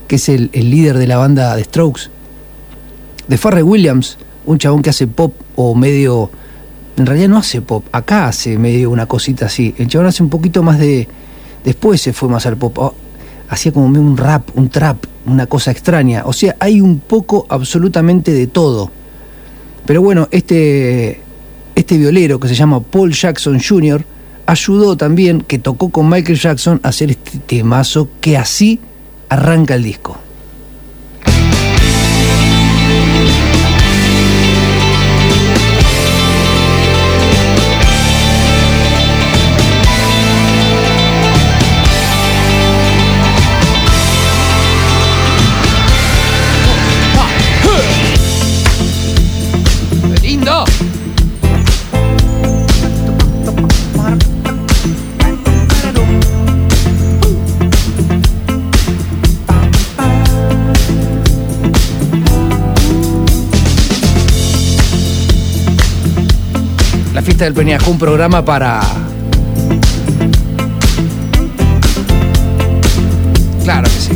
[0.07, 2.09] que es el, líder de la banda The Strokes,
[3.27, 6.31] de Farrell Williams, un chabón que hace pop o medio,
[6.97, 10.29] en realidad no hace pop, acá hace medio una cosita así, el chabón hace un
[10.29, 11.07] poquito más de,
[11.63, 12.93] después se fue más al pop,
[13.51, 18.31] hacía como un rap, un trap, una cosa extraña, o sea, hay un poco absolutamente
[18.31, 18.89] de todo.
[19.85, 21.19] Pero bueno, este,
[21.75, 24.05] este violero que se llama Paul Jackson Jr.
[24.45, 28.79] ayudó también, que tocó con Michael Jackson, a hacer este temazo que así
[29.27, 30.17] arranca el disco.
[67.21, 68.81] La fiesta del Peñasco, un programa para.
[73.63, 74.10] Claro que sí.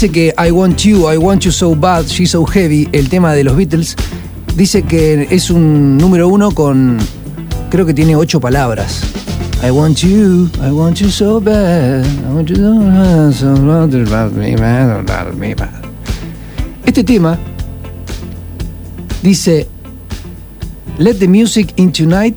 [0.00, 3.34] Dice que I Want You, I Want You So Bad, She's So Heavy, el tema
[3.34, 3.96] de los Beatles,
[4.56, 6.96] dice que es un número uno con,
[7.68, 9.02] creo que tiene ocho palabras.
[9.62, 13.34] I want you, I want you so bad, I want you so bad.
[16.86, 17.38] Este tema
[19.22, 19.68] dice,
[20.96, 22.36] Let the music in tonight,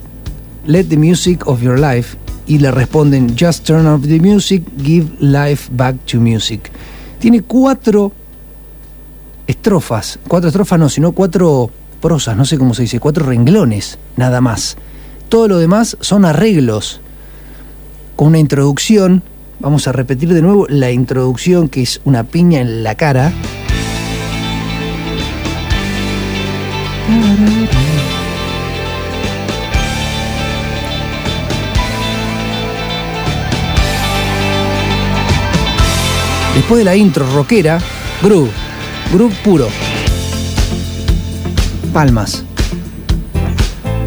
[0.65, 2.17] let the music of your life.
[2.45, 6.72] Y le responden, Just turn off the music, give life back to music.
[7.23, 8.11] Tiene cuatro
[9.47, 11.71] estrofas, cuatro estrofas no, sino cuatro
[12.01, 14.75] prosas, no sé cómo se dice, cuatro renglones, nada más.
[15.29, 16.99] Todo lo demás son arreglos
[18.17, 19.23] con una introducción.
[19.61, 23.31] Vamos a repetir de nuevo la introducción que es una piña en la cara.
[36.63, 37.77] Después de la intro rockera,
[38.21, 38.49] groove,
[39.11, 39.67] groove puro.
[41.91, 42.45] Palmas.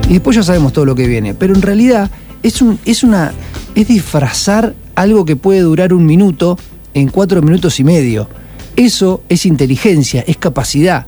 [0.09, 1.35] Y después ya sabemos todo lo que viene.
[1.35, 2.11] Pero en realidad
[2.43, 3.35] es, un, es una.
[3.75, 6.59] es disfrazar algo que puede durar un minuto
[6.95, 8.27] en cuatro minutos y medio.
[8.75, 11.05] Eso es inteligencia, es capacidad.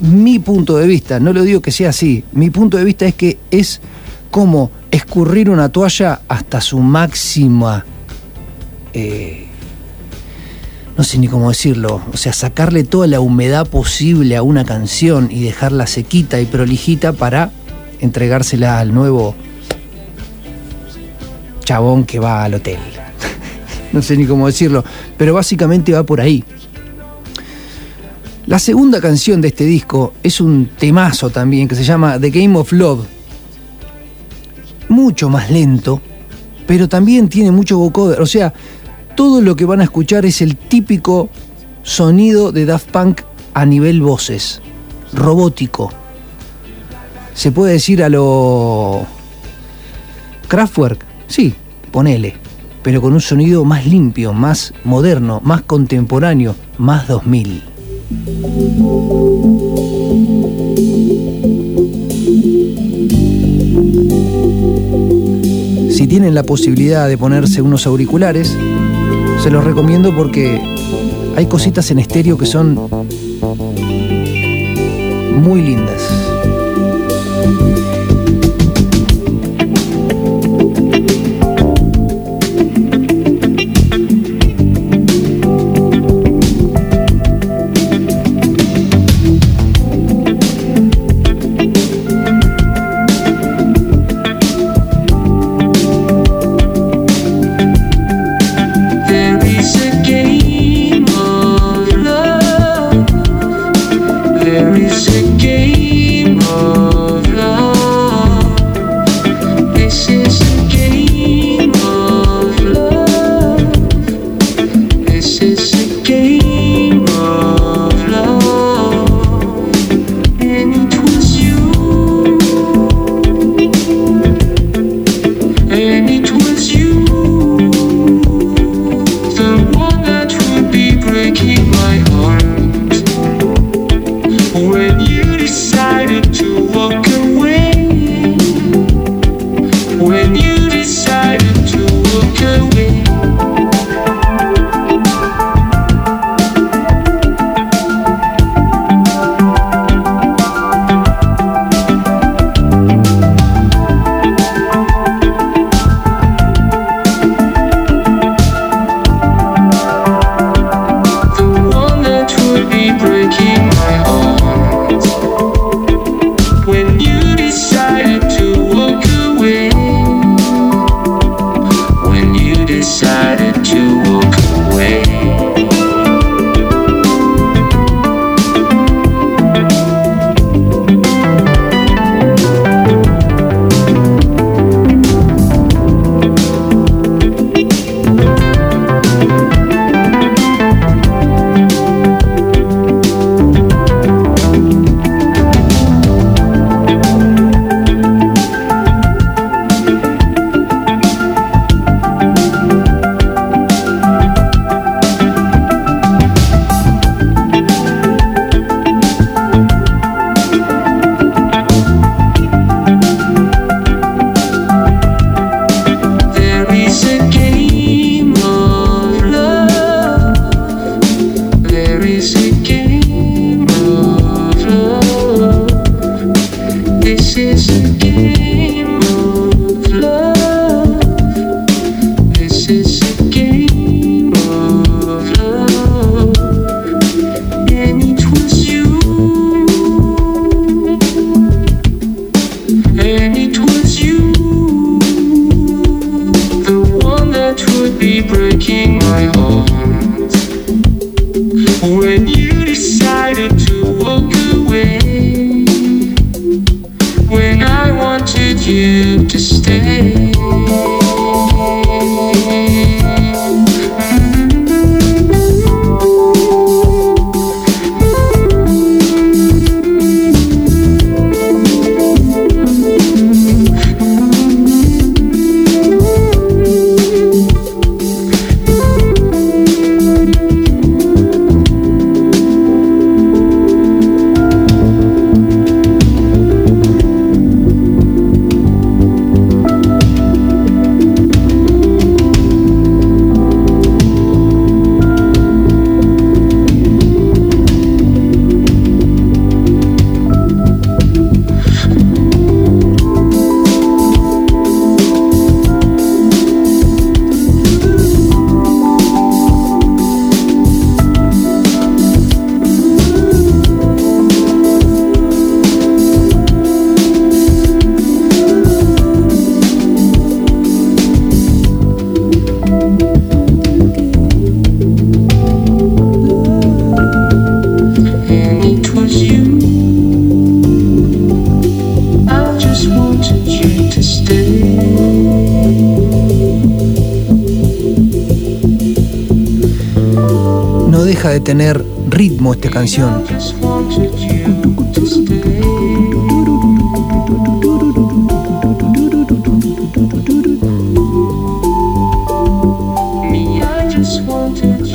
[0.00, 3.14] Mi punto de vista, no lo digo que sea así, mi punto de vista es
[3.14, 3.80] que es
[4.32, 7.84] como escurrir una toalla hasta su máxima.
[8.92, 9.47] eh,
[10.98, 15.28] no sé ni cómo decirlo, o sea, sacarle toda la humedad posible a una canción
[15.30, 17.52] y dejarla sequita y prolijita para
[18.00, 19.36] entregársela al nuevo
[21.60, 22.78] chabón que va al hotel.
[23.92, 24.84] no sé ni cómo decirlo,
[25.16, 26.42] pero básicamente va por ahí.
[28.46, 32.58] La segunda canción de este disco es un temazo también que se llama The Game
[32.58, 33.06] of Love.
[34.88, 36.02] Mucho más lento,
[36.66, 38.20] pero también tiene mucho vocoder.
[38.20, 38.52] O sea,
[39.18, 41.28] todo lo que van a escuchar es el típico
[41.82, 43.22] sonido de Daft Punk
[43.52, 44.62] a nivel voces,
[45.12, 45.92] robótico.
[47.34, 49.04] Se puede decir a lo
[50.46, 51.52] Kraftwerk, sí,
[51.90, 52.36] ponele,
[52.84, 57.64] pero con un sonido más limpio, más moderno, más contemporáneo, más 2000.
[65.90, 68.56] Si tienen la posibilidad de ponerse unos auriculares,
[69.42, 70.60] se los recomiendo porque
[71.36, 72.88] hay cositas en estéreo que son
[75.42, 76.02] muy lindas.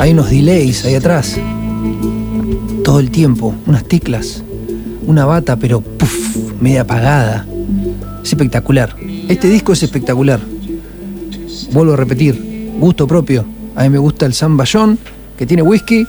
[0.00, 1.38] Hay unos delays ahí atrás.
[2.82, 4.42] Todo el tiempo, unas teclas,
[5.06, 7.46] una bata, pero puff, media apagada.
[8.22, 8.96] Es espectacular.
[9.28, 10.40] Este disco es espectacular.
[11.72, 13.44] Vuelvo a repetir, gusto propio.
[13.76, 14.98] A mí me gusta el zamballón,
[15.36, 16.06] que tiene whisky,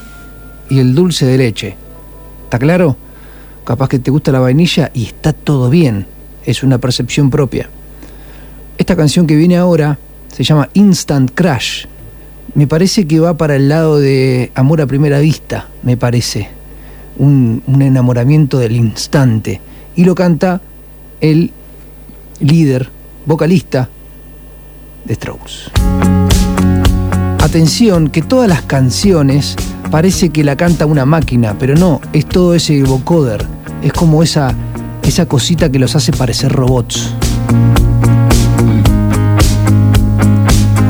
[0.70, 1.76] y el dulce de leche.
[2.46, 2.96] ¿Está claro?
[3.64, 6.06] Capaz que te gusta la vainilla y está todo bien.
[6.46, 7.70] Es una percepción propia.
[8.78, 9.98] Esta canción que viene ahora
[10.32, 11.86] se llama Instant Crash.
[12.54, 16.50] Me parece que va para el lado de amor a primera vista, me parece.
[17.18, 19.62] Un, enamoramiento del instante.
[19.96, 20.62] Y lo canta
[21.22, 21.52] el
[22.40, 22.90] líder,
[23.26, 23.90] vocalista
[25.06, 25.72] de Strokes.
[27.40, 29.56] Atención, que todas las canciones
[29.96, 33.48] parece que la canta una máquina, pero no, es todo ese vocoder.
[33.82, 34.54] Es como esa,
[35.04, 37.14] esa cosita que los hace parecer robots.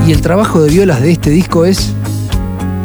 [0.08, 1.94] Y el trabajo de violas de este disco es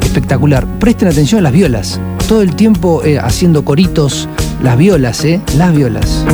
[0.02, 0.66] espectacular.
[0.78, 1.98] Presten atención a las violas.
[2.28, 4.28] Todo el tiempo eh, haciendo coritos,
[4.62, 5.40] las violas, ¿eh?
[5.56, 6.26] Las violas.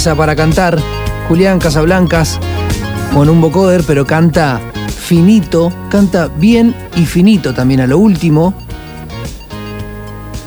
[0.00, 0.78] Para cantar.
[1.28, 2.40] Julián Casablancas
[3.12, 4.58] con un vocoder, pero canta
[4.88, 8.54] finito, canta bien y finito también a lo último.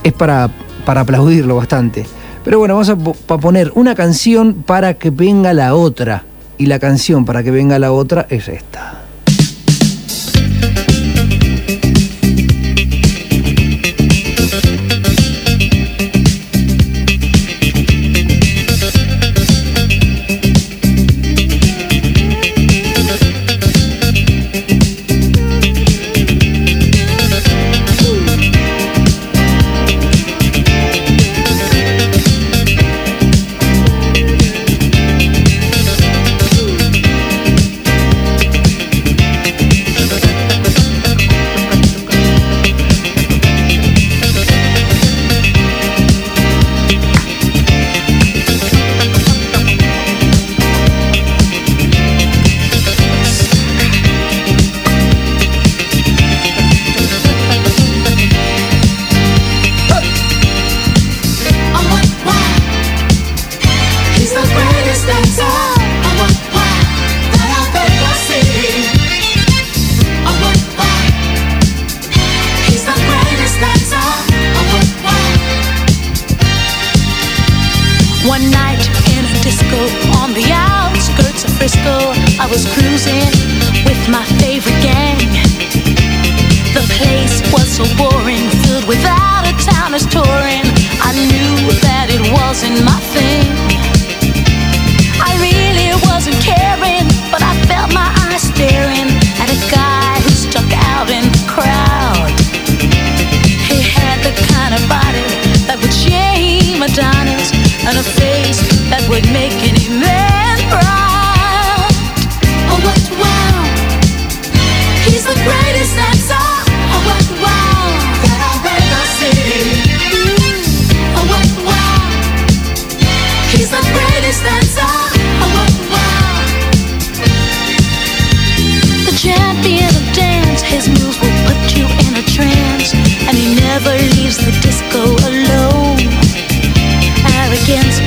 [0.02, 0.50] Es para,
[0.86, 2.04] para aplaudirlo bastante.
[2.44, 2.94] Pero bueno, vamos a,
[3.34, 6.24] a poner una canción para que venga la otra.
[6.58, 8.73] Y la canción para que venga la otra es esta.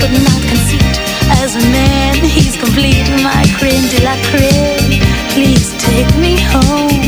[0.01, 0.97] But not conceit.
[1.43, 3.07] As a man, he's complete.
[3.23, 5.01] My creme de la creme.
[5.35, 7.03] Please take me home.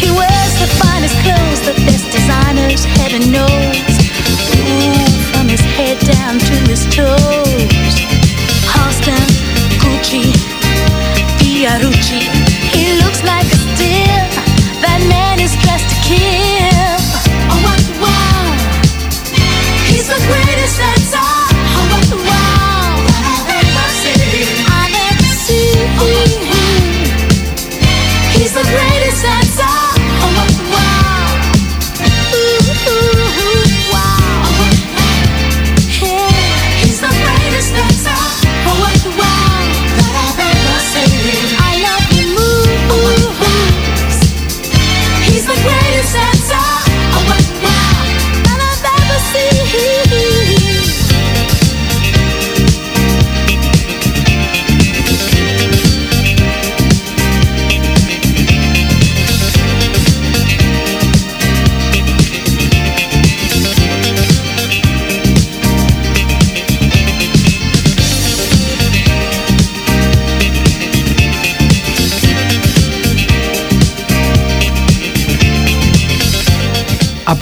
[0.00, 3.55] He wears the finest clothes, the best designers, heaven knows.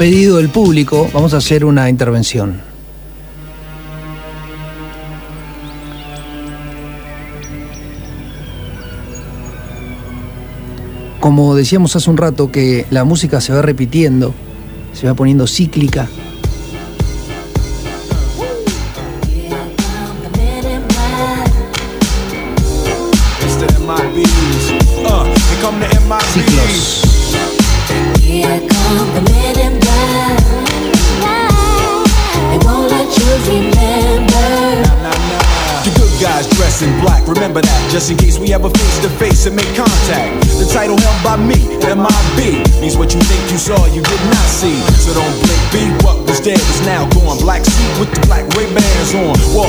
[0.04, 2.60] Pedido del público, vamos a hacer una intervención.
[11.20, 14.34] Como decíamos hace un rato, que la música se va repitiendo,
[14.92, 16.06] se va poniendo cíclica.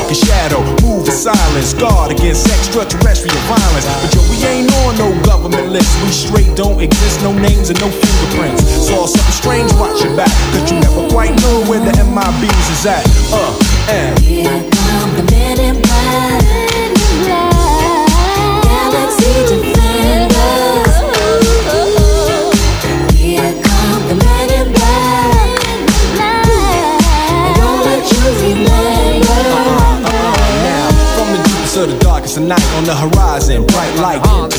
[0.08, 3.86] In shadow, move in silence, guard against extraterrestrial violence.
[4.02, 7.80] But yo, we ain't on no government list, we straight don't exist, no names and
[7.80, 8.62] no fingerprints.
[8.86, 12.86] Saw something strange, watch your back, cause you never quite know where the MIBs is
[12.86, 13.04] at.
[13.32, 13.56] Uh,
[13.90, 16.65] and Here come the men in black.
[32.36, 34.55] a night on the horizon, bright light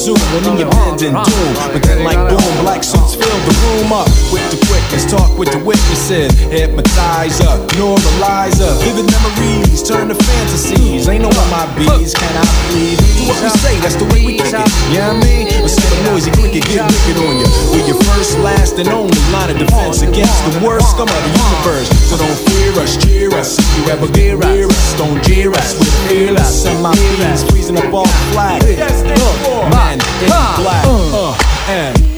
[0.00, 0.18] soon.
[0.32, 1.52] When in your bend and doom.
[1.72, 5.04] But then like boom, black suits fill the room up with the quickness.
[5.04, 6.32] Talk with the witnesses.
[6.48, 8.72] Hypnotizer, normalizer.
[8.82, 11.08] Vivid memories turn to fantasies.
[11.08, 12.98] Ain't no MIBs, can I believe?
[12.98, 14.70] Do what we say, that's the way we kick it.
[14.90, 17.48] Yeah, I mean, a set of noisy cricket get wicked on you.
[17.70, 21.32] We're your first, last, and only line of defense against the worst scum of the
[21.36, 21.88] universe.
[22.08, 23.58] So don't fear us, cheer us.
[23.58, 25.78] If you ever get us, don't jeer us.
[25.78, 26.66] We're fearless.
[26.66, 28.62] And my feelings freezing up all flag.
[28.80, 30.84] Look, man in black.
[30.86, 31.36] Uh,
[31.68, 32.09] and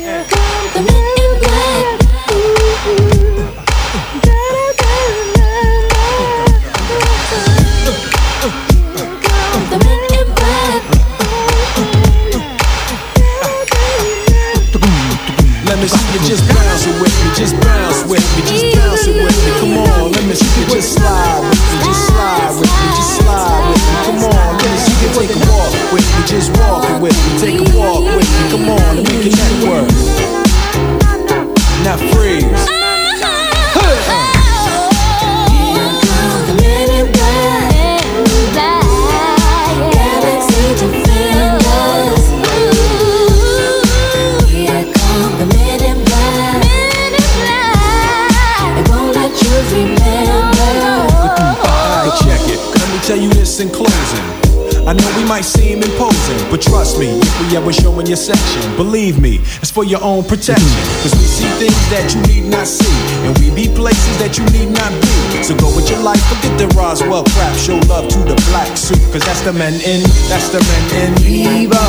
[27.39, 27.62] take
[57.53, 60.69] me, if we ever show in your section, believe me, it's for your own protection.
[61.03, 62.93] Cause we see things that you need not see,
[63.27, 65.43] and we be places that you need not be.
[65.43, 69.01] So go with your life, forget the Roswell crap, show love to the black suit,
[69.13, 71.15] cause that's the men in, that's the men in.
[71.21, 71.83] Viva!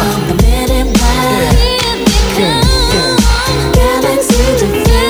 [4.01, 5.02] Parece que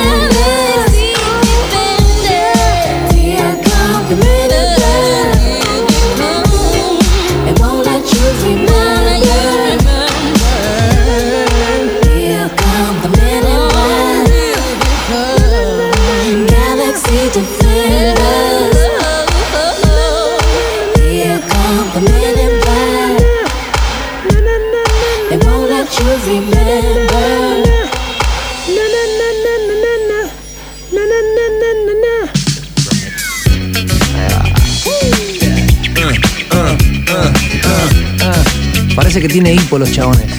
[39.33, 40.31] tiene hipo los chabones.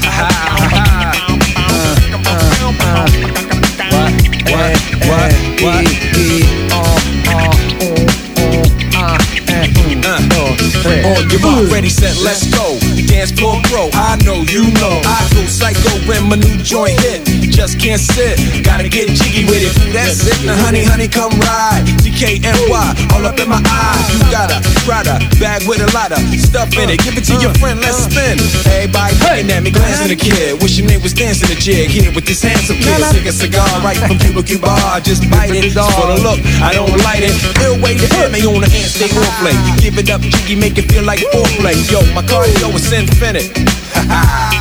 [11.70, 12.78] Ready, set, let's go.
[13.06, 15.00] Dance floor pro, I know, you know.
[15.04, 17.33] I go psycho when my new joint hit.
[17.64, 19.72] Just can't sit, gotta get jiggy with it.
[19.96, 21.80] That's it, now honey, honey, come ride.
[22.04, 24.04] DKNY, all up in my eyes.
[24.12, 27.00] You got a Prada bag with a lot of stuff in it.
[27.00, 28.36] Give it to your friend, let's spin.
[28.68, 30.60] Everybody looking at me, glancing a kid.
[30.60, 33.00] Wishing they was dancing a jig here with this handsome kid.
[33.16, 34.68] Sick a cigar right from Cuba Cuba.
[34.68, 35.72] I just bite it.
[35.72, 37.32] Just for the look, I don't light it.
[37.64, 39.56] Ill way to hit me on the hand, stay on play.
[39.80, 41.80] Give it up, jiggy, make it feel like foreplay.
[41.88, 43.48] Yo, my cardio is infinite.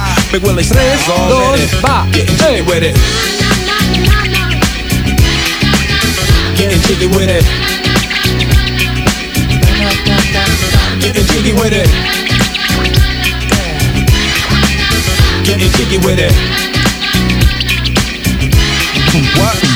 [0.33, 1.69] Big Willie stands all in it.
[2.11, 2.95] Getting jiggy with it.
[6.57, 7.45] Getting jiggy with it.
[10.99, 11.87] Getting jiggy with it.
[15.45, 16.33] Getting jiggy with it.
[19.37, 19.72] What?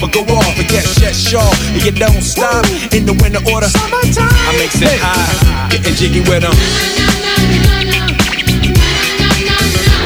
[0.00, 0.54] or go off.
[0.56, 1.52] And yes, yes, sure.
[1.74, 2.64] And you don't stop
[2.94, 3.66] in the winter order.
[3.66, 6.54] I makes it high, getting jiggy with them.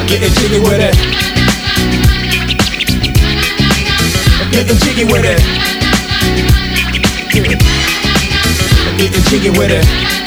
[0.07, 0.95] Getting jiggy with it.
[4.51, 5.39] Getting jiggy with it.
[8.97, 10.26] Getting jiggy with it.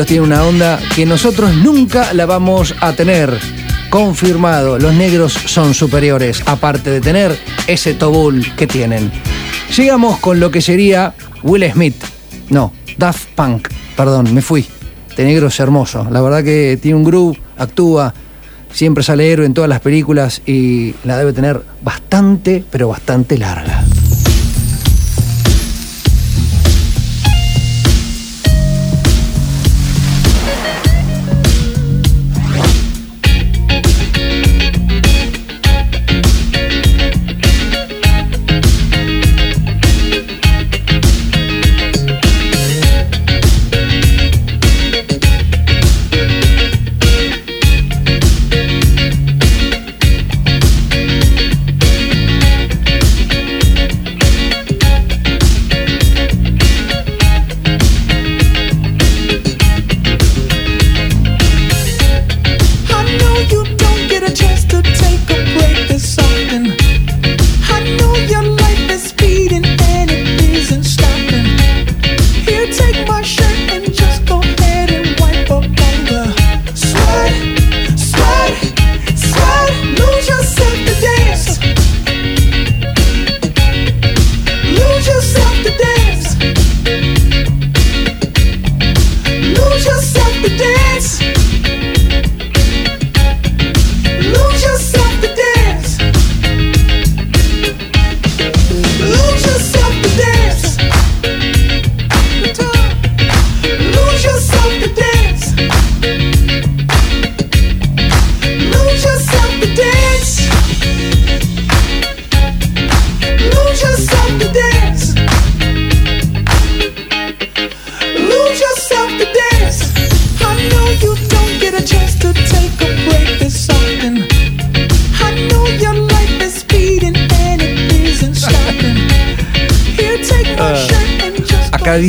[0.00, 3.38] Negros tienen una onda que nosotros nunca la vamos a tener.
[3.90, 9.10] Confirmado, los negros son superiores, aparte de tener ese tobul que tienen.
[9.76, 11.12] Llegamos con lo que sería
[11.42, 11.96] Will Smith.
[12.48, 13.68] No, Daft Punk.
[13.94, 14.64] Perdón, me fui.
[15.16, 16.08] De negro es hermoso.
[16.10, 18.14] La verdad que tiene un groove, actúa,
[18.72, 23.84] siempre sale héroe en todas las películas y la debe tener bastante, pero bastante larga.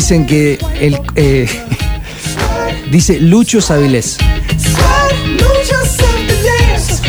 [0.02, 1.48] dicen que el, eh,
[2.92, 4.18] dice Lucho Savilés.
[5.38, 6.00] Lucho es
[6.50, 7.06] Avilés.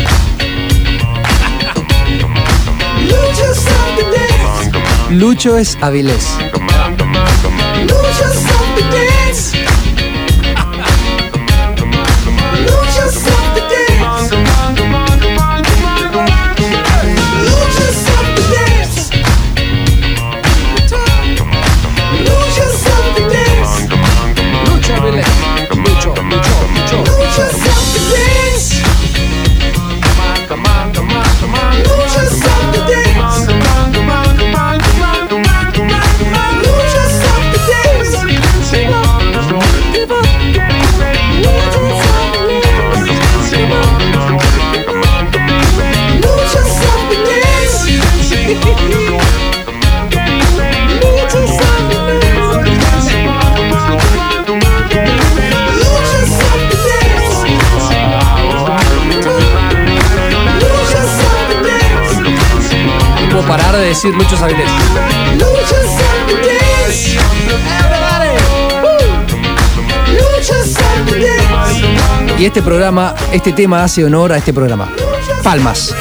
[5.10, 6.26] Lucho es Avilés.
[63.42, 64.70] parar de decir Lucho Sabilés.
[65.38, 65.76] Lucho
[72.38, 74.88] Y este programa, este tema hace honor a este programa.
[75.42, 75.94] Palmas.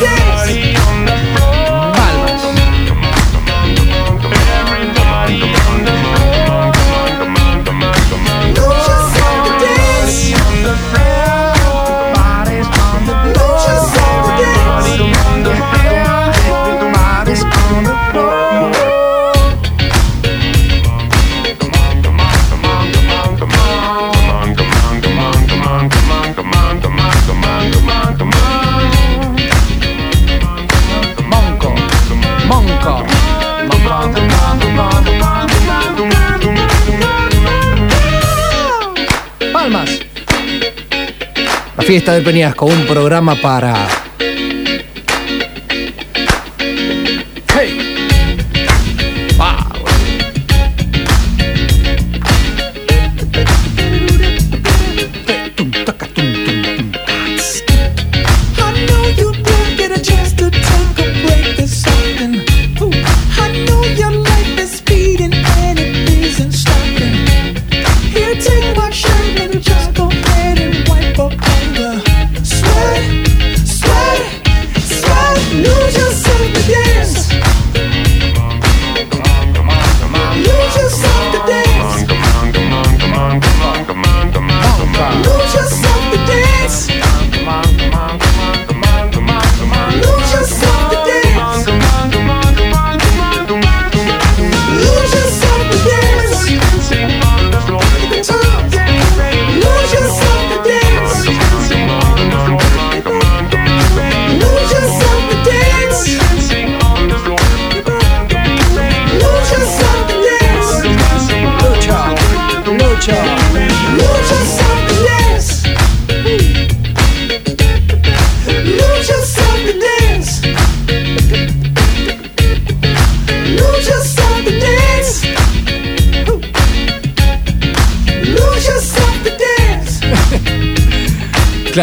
[41.81, 44.00] La fiesta del Peñasco, un programa para.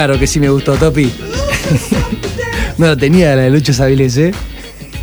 [0.09, 1.13] Claro que sí me gustó, Topi.
[2.79, 4.33] No la tenía la de Lucho Sabiles, ¿eh?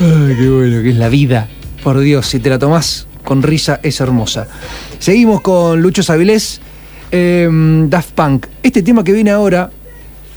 [0.00, 1.48] Ay, qué bueno que es la vida.
[1.82, 4.46] Por Dios, si te la tomás con risa, es hermosa.
[5.00, 6.60] Seguimos con Lucho Sabilés,
[7.10, 7.48] eh,
[7.88, 8.46] Daft Punk.
[8.62, 9.68] Este tema que viene ahora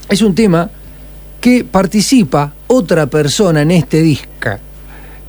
[0.10, 0.68] es un tema
[1.40, 4.58] que participa otra persona en este disco.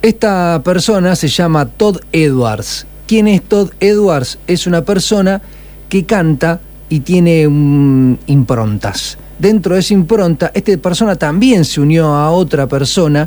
[0.01, 2.87] Esta persona se llama Todd Edwards.
[3.07, 4.39] ¿Quién es Todd Edwards?
[4.47, 5.43] Es una persona
[5.91, 6.63] que canta
[6.93, 9.17] y tiene mm, improntas.
[9.39, 13.27] Dentro de esa impronta, esta persona también se unió a otra persona,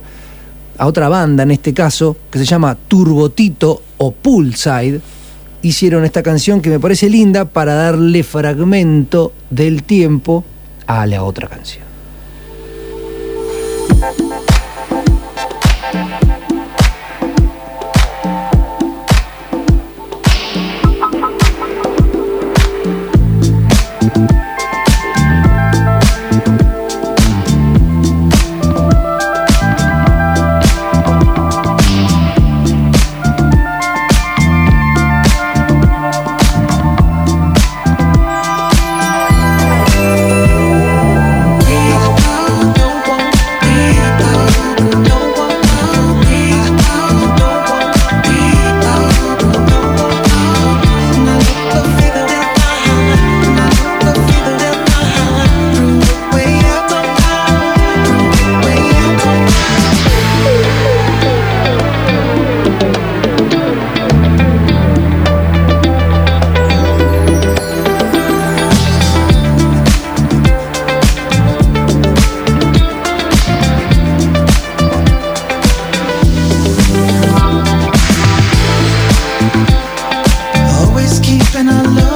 [0.77, 5.01] a otra banda en este caso, que se llama Turbotito o Poolside.
[5.63, 10.43] Hicieron esta canción que me parece linda para darle fragmento del tiempo
[10.85, 11.84] a la otra canción.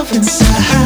[0.00, 0.79] Love inside.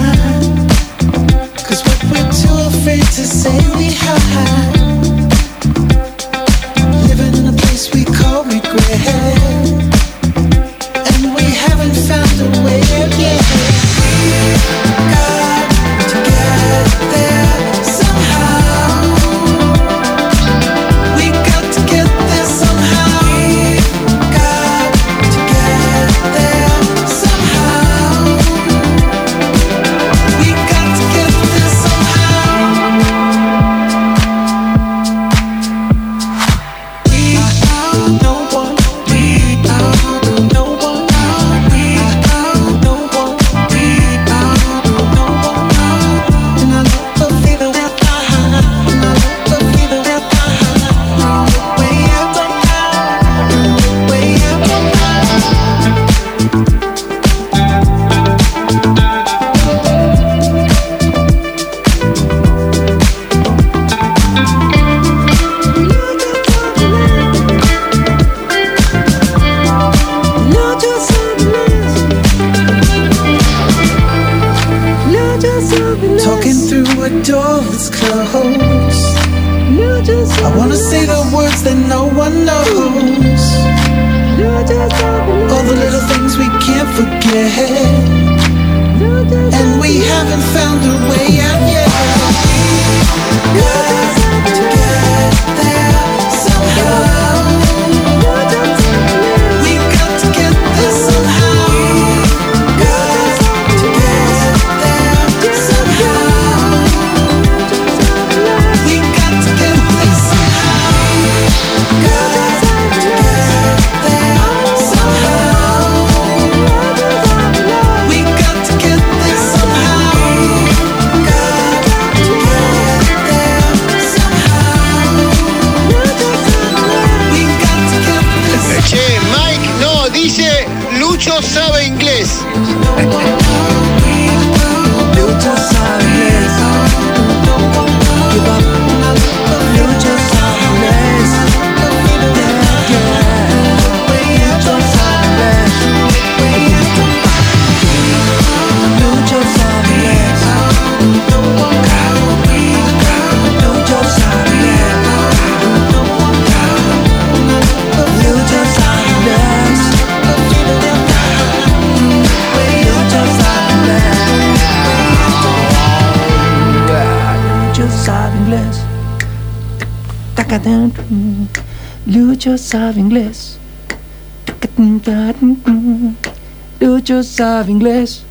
[177.35, 178.23] sabe inglés.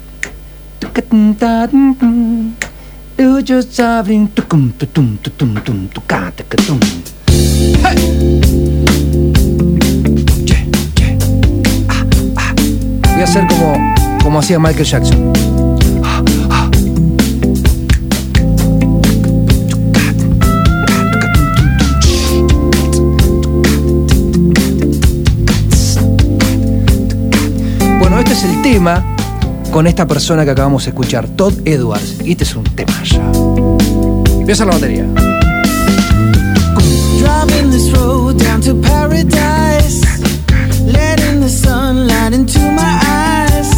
[13.11, 13.93] Voy a hacer como,
[14.23, 15.72] como hacía Michael Jackson.
[28.43, 29.03] el tema
[29.71, 32.17] con esta persona que acabamos de escuchar, Todd Edwards.
[32.23, 33.31] Y este es un tema ya.
[34.39, 35.05] Empieza la batería.
[37.19, 40.01] Driving this road down to paradise,
[40.85, 43.71] letting the sunlight into my eyes.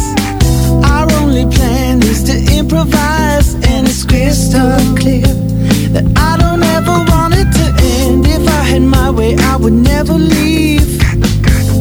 [0.84, 5.26] Our only plan is to improvise, and it's crystal clear
[5.92, 7.66] that I don't ever want it to
[8.04, 8.26] end.
[8.26, 11.00] If I had my way, I would never leave.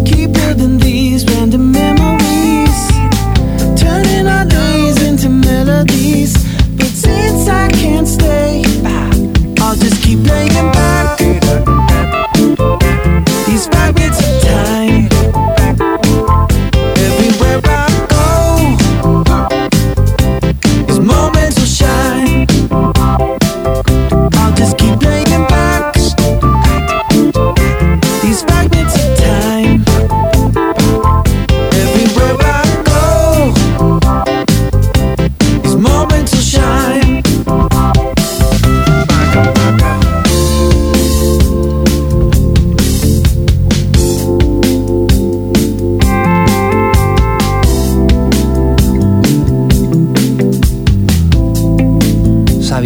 [0.06, 0.95] Keep building the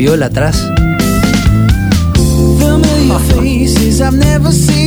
[0.10, 0.68] viola atrás.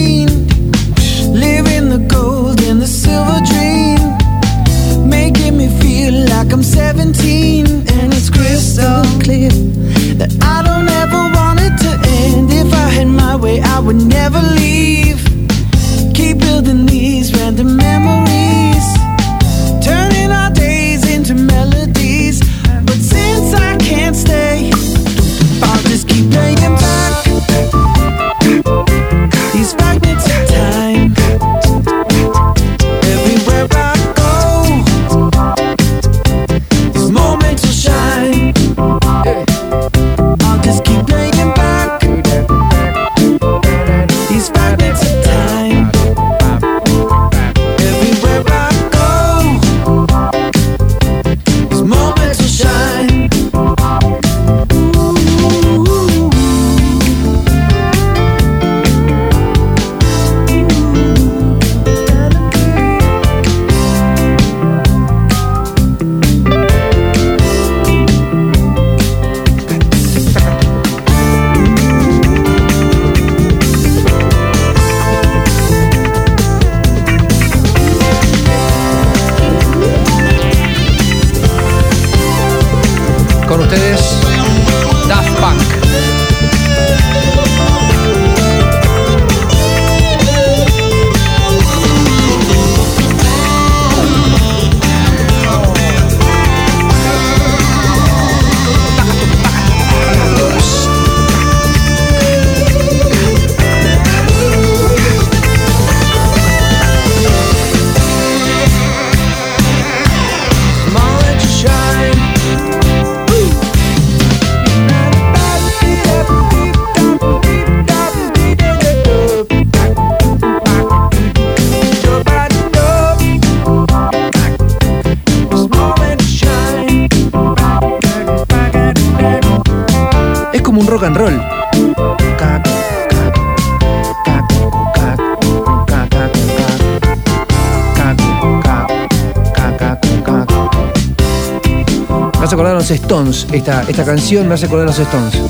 [143.32, 145.40] Esta, esta canción me hace acordar los Stones.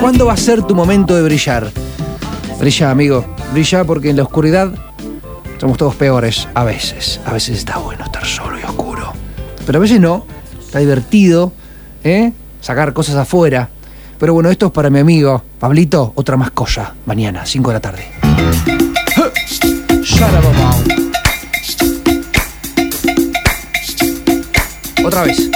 [0.00, 1.70] ¿Cuándo va a ser tu momento de brillar?
[2.58, 3.24] Brilla, amigo.
[3.52, 4.72] Brilla porque en la oscuridad
[5.58, 6.48] somos todos peores.
[6.54, 7.20] A veces.
[7.24, 9.12] A veces está bueno estar solo y oscuro.
[9.64, 10.26] Pero a veces no.
[10.58, 11.52] Está divertido,
[12.02, 12.32] ¿eh?
[12.60, 13.70] Sacar cosas afuera.
[14.18, 16.12] Pero bueno, esto es para mi amigo Pablito.
[16.14, 16.94] Otra más cosa.
[17.06, 18.06] Mañana, 5 de la tarde.
[25.04, 25.50] Otra vez.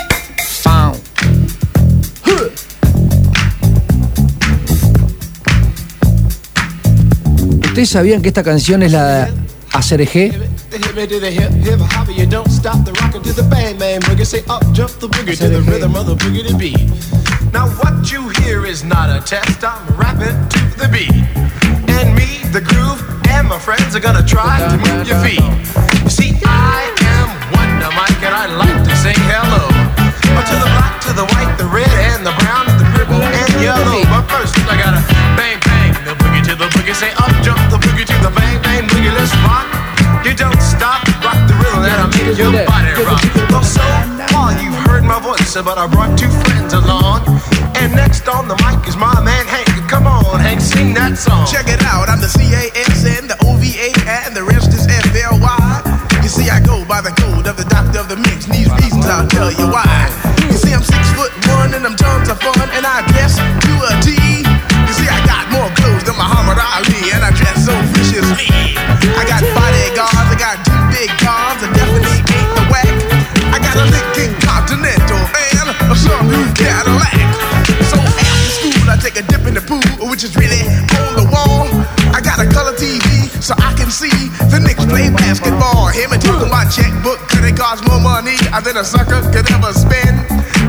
[7.71, 9.31] ¿Ustedes sabían que esta canción es la
[9.73, 10.33] ACRG?
[17.93, 19.65] The hear is not a test.
[19.65, 21.13] I'm rapping to the beat,
[21.89, 25.45] and me, the groove, and my friends are gonna try to move your feet.
[26.05, 29.65] You see, I am Wonder Mike, and I like to say hello
[30.41, 34.01] to the black, to the white, the red, and the brown, the purple, and yellow.
[34.09, 35.03] But first, I gotta
[35.37, 36.95] bang bang the boogie to the boogie.
[36.97, 39.13] Say up, jump the boogie to the bang bang boogie.
[39.13, 39.69] Let's rock.
[40.25, 43.25] You don't stop, rock the rhythm that'll make your body rock.
[43.51, 43.85] Well, so
[44.33, 47.25] far you've heard my voice, but I brought two friends along.
[47.91, 49.67] And next on the mic is my man Hank.
[49.91, 51.43] Come on, Hank, sing that song.
[51.51, 56.23] Check it out, I'm the CASN, the OVA, and the rest is FLY.
[56.23, 59.07] You see, I go by the code of the doctor of the mix, these reasons
[59.07, 60.07] I'll tell you why.
[60.47, 63.73] You see, I'm six foot one, and I'm tons of fun, and I dress to
[63.83, 64.20] a T.
[86.13, 90.27] and taking my checkbook, could it cost more money than a sucker could ever spend?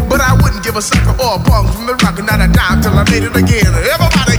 [0.07, 2.81] But I wouldn't give a sucker or a bum from the rock, not a dime
[2.81, 3.73] till I made it again.
[3.73, 4.30] Everybody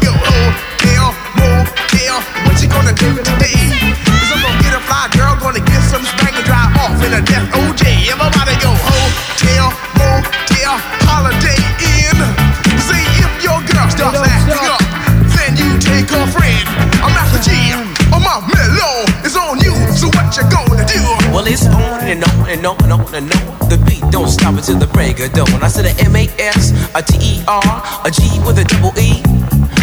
[22.66, 23.68] on and on and on.
[23.68, 25.62] The beat don't stop until the break of dawn.
[25.62, 27.62] I said a M A S, a T E R,
[28.05, 29.22] a G with a double E.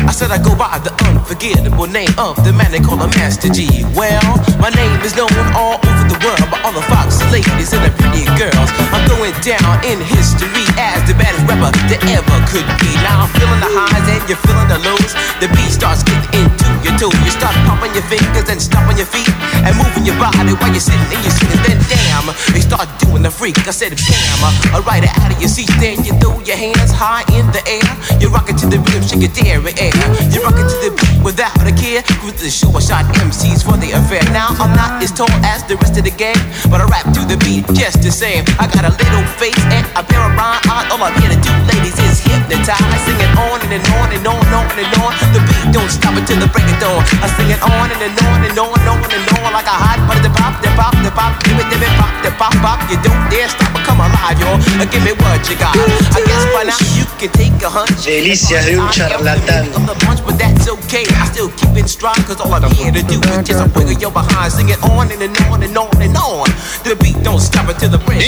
[0.07, 3.49] I said I go by the unforgettable name of the man they call a Master
[3.49, 3.83] G.
[3.95, 4.23] Well,
[4.59, 7.91] my name is known all over the world by all the foxy ladies and the
[7.99, 8.69] pretty girls.
[8.91, 12.91] I'm going down in history as the baddest rapper that ever could be.
[13.05, 15.11] Now I'm feeling the highs and you're feeling the lows.
[15.39, 17.13] The beat starts getting into your toe.
[17.23, 19.29] You start pumping your fingers and stomping your feet
[19.63, 21.59] and moving your body while you're sitting and you're sitting.
[21.63, 23.55] Then damn, they start doing the freak.
[23.67, 24.39] I said bam,
[24.75, 25.71] alright out of your seat.
[25.79, 27.91] Then you throw your hands high in the air.
[28.19, 29.95] You're rocking to the rhythm, shake your dairy air.
[30.31, 32.03] You're rocking to the beat without a care.
[32.25, 34.23] With the short shot MCs for the affair.
[34.31, 36.39] Now I'm not as tall as the rest of the gang,
[36.69, 38.43] but I rap to the beat just the same.
[38.59, 40.87] I got a little face and a pair of rhyme eyes.
[40.91, 43.01] All I'm here to do, ladies, is hypnotize.
[43.05, 45.11] Sing it on and, and on and on and on and on.
[45.33, 47.01] The beat don't stop until the break of dawn.
[47.23, 49.75] I sing it on and, and on and on and on and on like a
[49.75, 50.23] hot butter.
[50.23, 52.79] The pop, the pop, the pop, give it, give it, pop, the pop, pop.
[52.91, 54.39] You don't dare stop come alive.
[54.79, 55.75] Uh, Give me what you got.
[55.75, 58.05] I guess by now you can take a hunch.
[58.05, 59.67] Delicias de un charlatán.
[59.75, 61.03] Of the bunch, but that's okay.
[61.19, 63.99] I still keep it strong, cause all I'm here to do is just a wiggle
[63.99, 64.53] your behind.
[64.53, 66.47] Sing it on and, and on and on and on.
[66.83, 68.23] The beat don't stop until the break.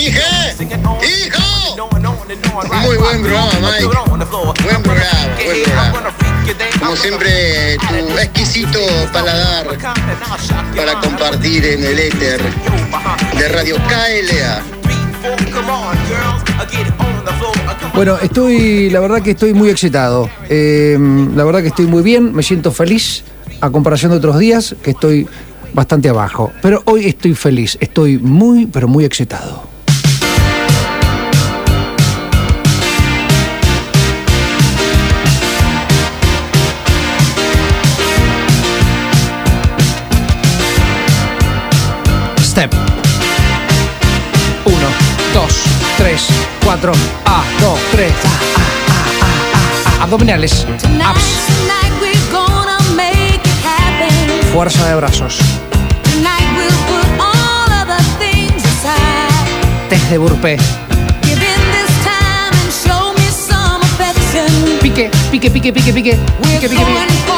[0.60, 0.99] And on.
[2.84, 3.85] Muy buen programa, Mike.
[3.85, 6.11] Buen programa, buen programa.
[6.80, 8.80] Como siempre, tu exquisito
[9.14, 9.68] paladar
[10.76, 12.41] para compartir en el éter
[13.38, 14.81] de Radio KLA.
[17.93, 20.30] Bueno, estoy, la verdad que estoy muy excitado.
[20.49, 20.98] Eh,
[21.35, 23.23] la verdad que estoy muy bien, me siento feliz
[23.60, 25.27] a comparación de otros días que estoy
[25.73, 26.52] bastante abajo.
[26.61, 29.70] Pero hoy estoy feliz, estoy muy, pero muy excitado.
[46.64, 48.32] 4, 2, 3, A, A,
[49.22, 50.66] A, A, abdominales,
[51.04, 51.24] abs,
[54.54, 55.38] fuerza de brazos,
[59.90, 60.58] test de burpee,
[64.82, 67.31] pique, pique, pique, pique, pique, pique, pique, pique.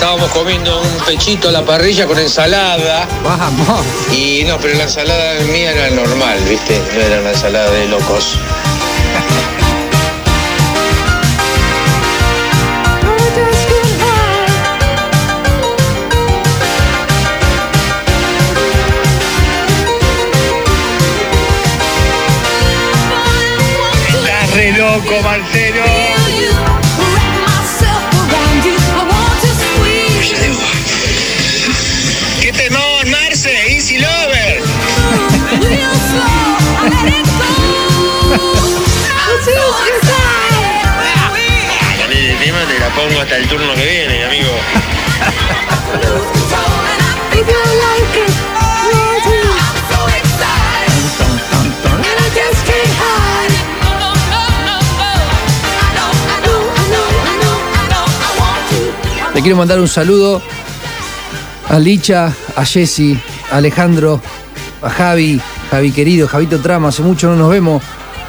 [0.00, 3.06] Estábamos comiendo un pechito a la parrilla con ensalada.
[3.22, 3.84] Vamos.
[4.10, 6.80] Y no, pero la ensalada mía era normal, ¿viste?
[6.94, 8.38] No era una ensalada de locos.
[24.08, 25.89] Estás re loco, Marcelo.
[55.72, 59.34] I know, I know, I know, I know, I know, I want to.
[59.34, 60.42] Le quiero mandar un saludo
[61.68, 63.18] a Licha, a Jessy,
[63.50, 64.20] a Alejandro,
[64.82, 65.40] a Javi,
[65.70, 67.82] Javi querido, Javito Trama, hace mucho no nos vemos,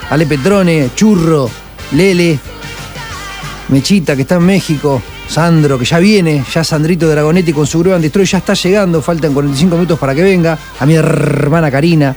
[0.10, 1.50] a Le Petrone, Churro,
[1.94, 2.40] Lele,
[3.70, 7.96] Mechita que está en México, Sandro que ya viene, ya Sandrito Dragonetti con su Groove
[7.96, 12.16] and Destroy ya está llegando, faltan 45 minutos para que venga, a mi hermana Karina,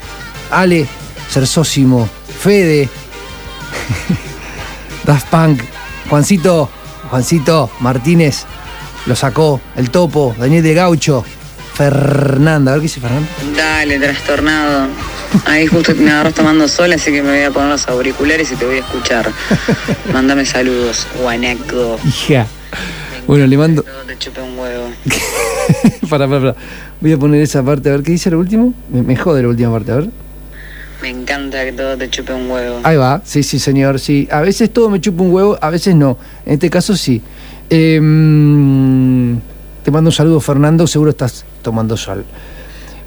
[0.50, 0.86] Ale,
[1.30, 2.06] Cersósimo,
[2.40, 2.88] Fede,
[5.04, 5.62] Daft Punk,
[6.10, 6.68] Juancito,
[7.08, 8.44] Juancito Martínez,
[9.06, 11.24] lo sacó, el topo, Daniel de Gaucho,
[11.74, 13.28] Fernanda, a ver qué dice Fernanda.
[13.56, 15.13] Dale, trastornado.
[15.46, 18.56] Ahí justo me agarras tomando sol, así que me voy a poner los auriculares y
[18.56, 19.30] te voy a escuchar.
[20.12, 21.98] Mándame saludos, guanaco.
[22.04, 22.46] Hija.
[23.26, 23.84] Bueno, le mando.
[24.06, 24.88] Te chupe un huevo.
[26.08, 26.56] para, para, para.
[27.00, 28.74] Voy a poner esa parte, a ver qué dice lo último.
[28.90, 30.10] Me, me jode la última parte, a ver.
[31.02, 32.80] Me encanta que todo te chupe un huevo.
[32.82, 34.28] Ahí va, sí, sí, señor, sí.
[34.30, 36.16] A veces todo me chupa un huevo, a veces no.
[36.46, 37.20] En este caso sí.
[37.68, 39.38] Em,
[39.82, 42.24] te mando un saludo, Fernando, seguro estás tomando sol.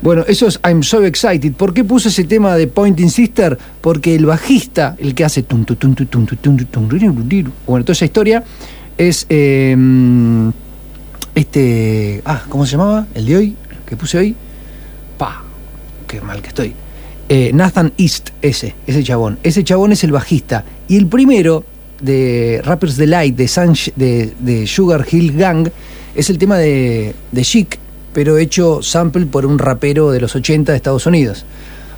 [0.01, 1.53] Bueno, eso es I'm so excited.
[1.53, 3.57] ¿Por qué puse ese tema de Pointing Sister?
[3.81, 6.27] Porque el bajista, el que hace tum, tu, tum, tu, tum,
[7.65, 8.43] bueno, toda esa historia
[8.97, 10.51] es em,
[11.35, 13.07] este, ah, ¿cómo se llamaba?
[13.13, 13.55] El de hoy,
[13.85, 14.35] que puse hoy.
[15.17, 15.43] Pa,
[16.07, 16.73] qué mal que estoy.
[17.29, 19.39] Eh, Nathan East, ese, ese chabón.
[19.43, 20.63] Ese chabón es el bajista.
[20.87, 21.63] Y el primero
[22.01, 25.69] de Rappers Delight de, Sun- de, de Sugar Hill Gang
[26.15, 27.77] es el tema de, de Chic,
[28.17, 31.45] pero hecho sample por un rapero de los 80 de Estados Unidos.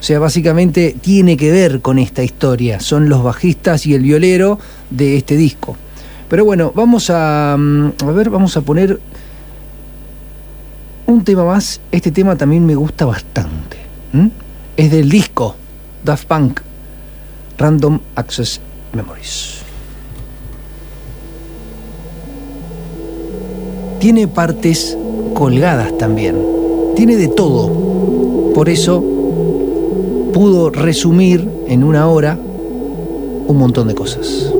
[0.01, 2.81] O sea, básicamente tiene que ver con esta historia.
[2.81, 4.59] Son los bajistas y el violero
[4.89, 5.77] de este disco.
[6.27, 7.55] Pero bueno, vamos a.
[7.57, 8.99] mm, A ver, vamos a poner
[11.05, 11.79] un tema más.
[11.89, 13.77] Este tema también me gusta bastante.
[14.75, 15.55] Es del disco
[16.03, 16.59] Daft Punk
[17.57, 18.59] Random Access
[18.91, 19.61] Memories.
[23.99, 24.97] Tiene partes
[25.33, 26.37] colgadas también.
[26.95, 27.69] Tiene de todo.
[28.53, 29.03] Por eso
[30.31, 32.37] pudo resumir en una hora
[33.47, 34.53] un montón de cosas.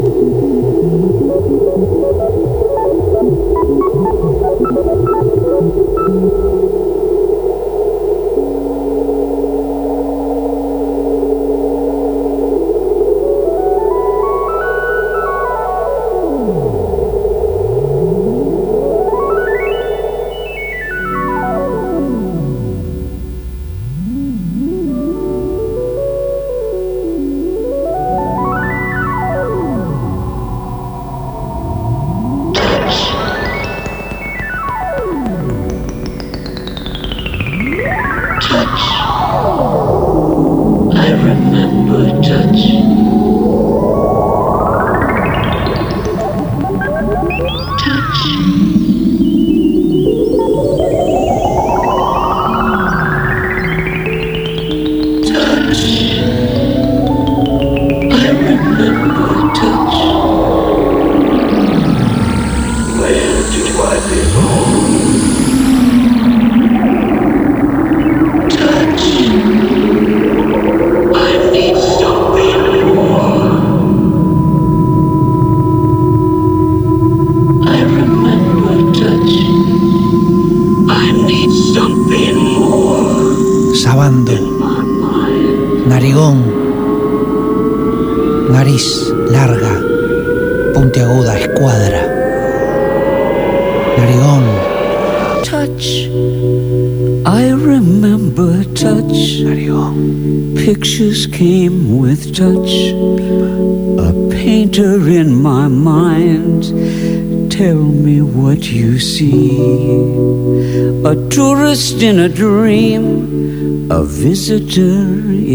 [112.03, 113.89] In a dream.
[113.91, 115.05] A visitor,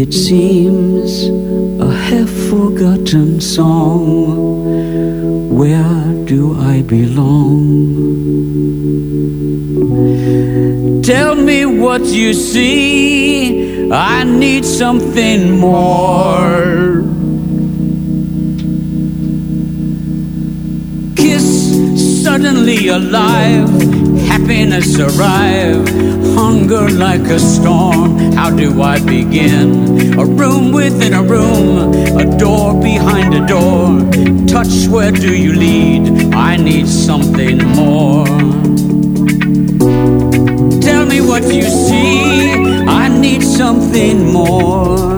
[0.03, 1.29] it seems.
[1.81, 5.49] A half forgotten song.
[5.49, 7.65] Where do I belong?
[11.03, 13.89] Tell me what you see.
[13.91, 17.03] I need something more.
[21.15, 23.69] Kiss suddenly alive.
[24.27, 26.14] Happiness arrive.
[26.45, 28.19] Like a storm.
[28.33, 30.19] How do I begin?
[30.19, 31.91] A room within a room.
[32.19, 33.99] A door behind a door.
[34.45, 36.33] Touch, where do you lead?
[36.35, 38.25] I need something more.
[40.81, 42.51] Tell me what you see.
[42.85, 45.14] I need something more.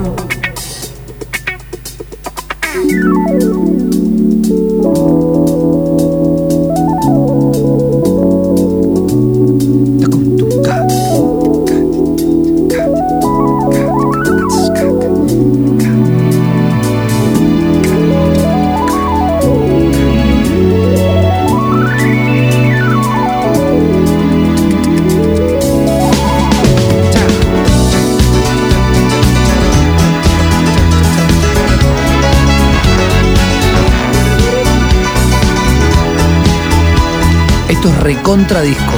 [38.28, 38.97] Esto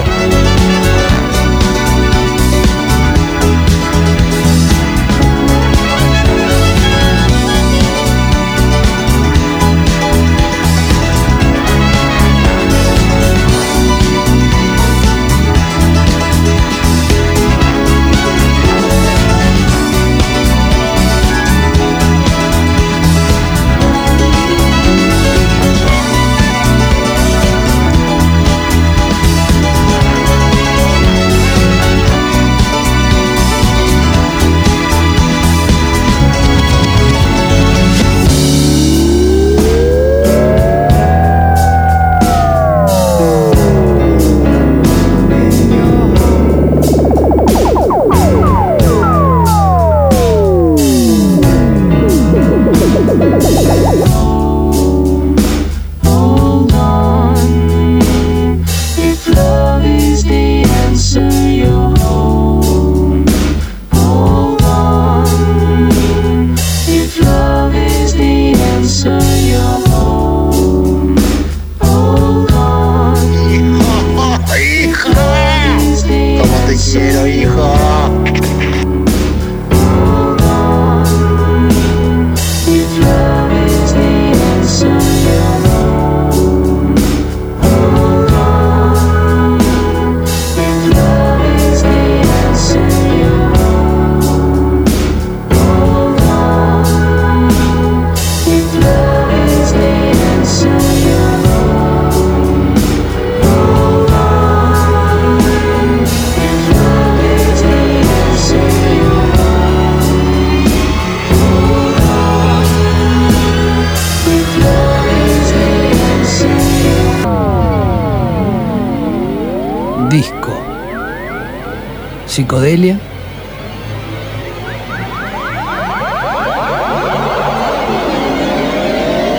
[122.39, 122.97] Psicodelia.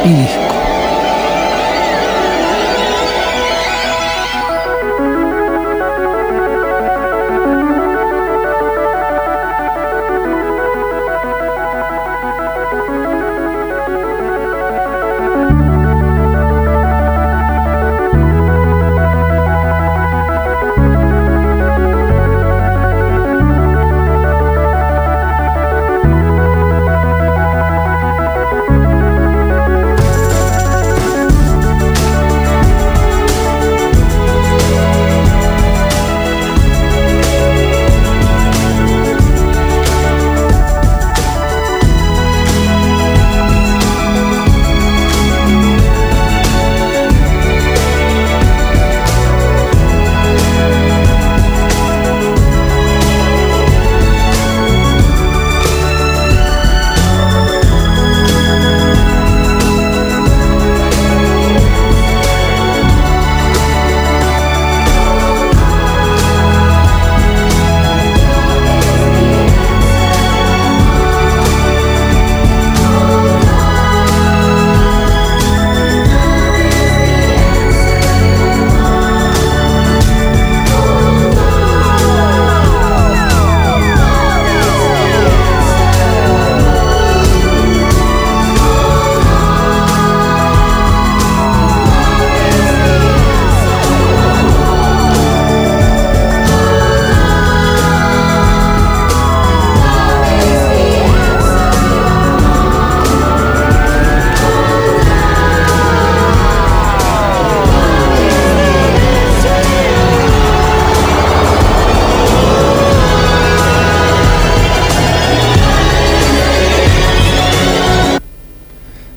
[0.05, 0.40] Y.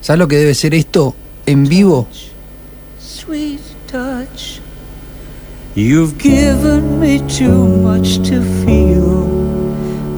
[0.03, 1.15] ¿Sabes lo que debe ser esto
[1.45, 2.07] en vivo?
[2.99, 4.59] Sweet touch.
[5.77, 9.29] You've given me too much to feel.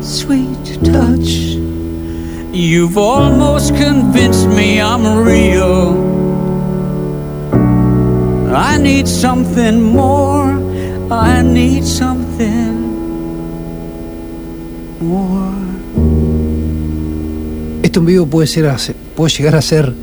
[0.02, 1.60] Sweet touch.
[2.52, 5.94] You've almost convinced me I'm real.
[8.56, 10.50] I need something more.
[11.12, 12.74] I need something
[15.00, 15.54] more.
[17.84, 18.66] Esto en vivo puede ser
[19.16, 19.94] puede llegar a ser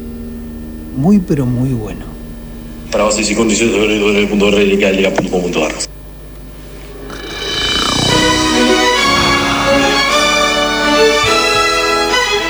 [0.97, 2.07] muy, pero muy bueno.
[2.91, 3.75] Para bases y condiciones,
[4.31, 5.73] www.relicalia.com.ar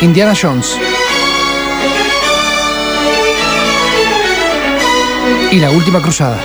[0.01, 0.77] Indiana Jones.
[5.53, 6.43] Y la última cruzada.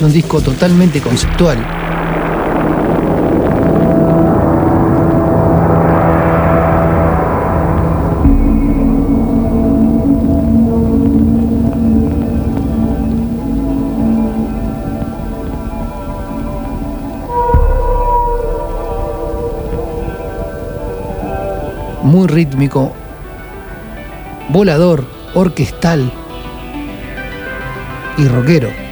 [0.00, 1.58] Es un disco totalmente conceptual.
[22.02, 22.94] Muy rítmico,
[24.48, 25.04] volador,
[25.34, 26.10] orquestal
[28.16, 28.89] y rockero.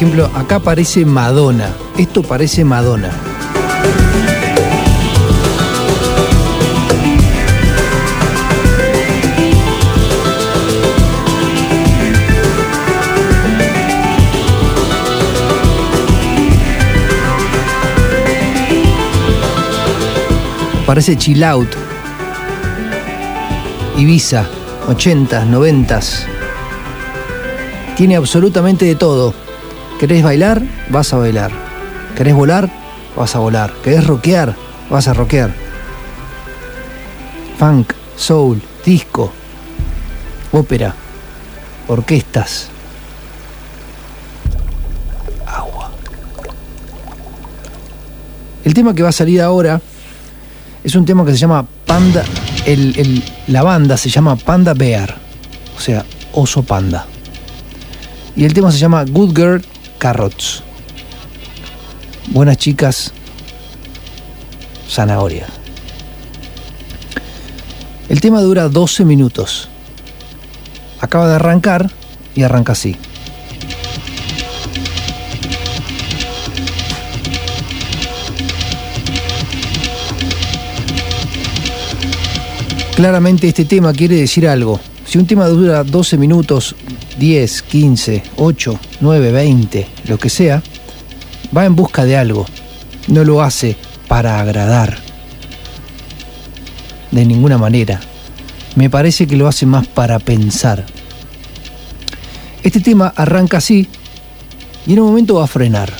[0.00, 1.74] Ejemplo, acá parece Madonna.
[1.98, 3.10] Esto parece Madonna.
[20.86, 21.68] Parece chill out.
[23.98, 24.46] Ibiza,
[24.88, 26.24] 80s, 90s.
[27.96, 29.49] Tiene absolutamente de todo.
[30.00, 30.62] ¿Querés bailar?
[30.88, 31.50] Vas a bailar.
[32.16, 32.70] ¿Querés volar?
[33.16, 33.70] Vas a volar.
[33.84, 34.56] ¿Querés rockear?
[34.88, 35.52] Vas a rockear.
[37.58, 39.30] Funk, soul, disco,
[40.52, 40.94] ópera,
[41.86, 42.68] orquestas.
[45.46, 45.90] Agua.
[48.64, 49.82] El tema que va a salir ahora
[50.82, 52.24] es un tema que se llama Panda.
[52.66, 55.16] el- la banda se llama Panda Bear,
[55.76, 57.04] o sea, oso panda.
[58.36, 59.64] Y el tema se llama Good Girl
[60.00, 60.62] Carrots.
[62.28, 63.12] Buenas chicas,
[64.88, 65.50] zanahorias.
[68.08, 69.68] El tema dura 12 minutos.
[71.00, 71.90] Acaba de arrancar
[72.34, 72.96] y arranca así.
[82.96, 84.80] Claramente este tema quiere decir algo.
[85.04, 86.74] Si un tema dura 12 minutos,
[87.18, 90.62] 10, 15, 8, 9, 20, lo que sea,
[91.56, 92.44] va en busca de algo.
[93.06, 93.76] No lo hace
[94.08, 94.98] para agradar.
[97.10, 98.00] De ninguna manera.
[98.74, 100.84] Me parece que lo hace más para pensar.
[102.62, 103.88] Este tema arranca así
[104.86, 105.92] y en un momento va a frenar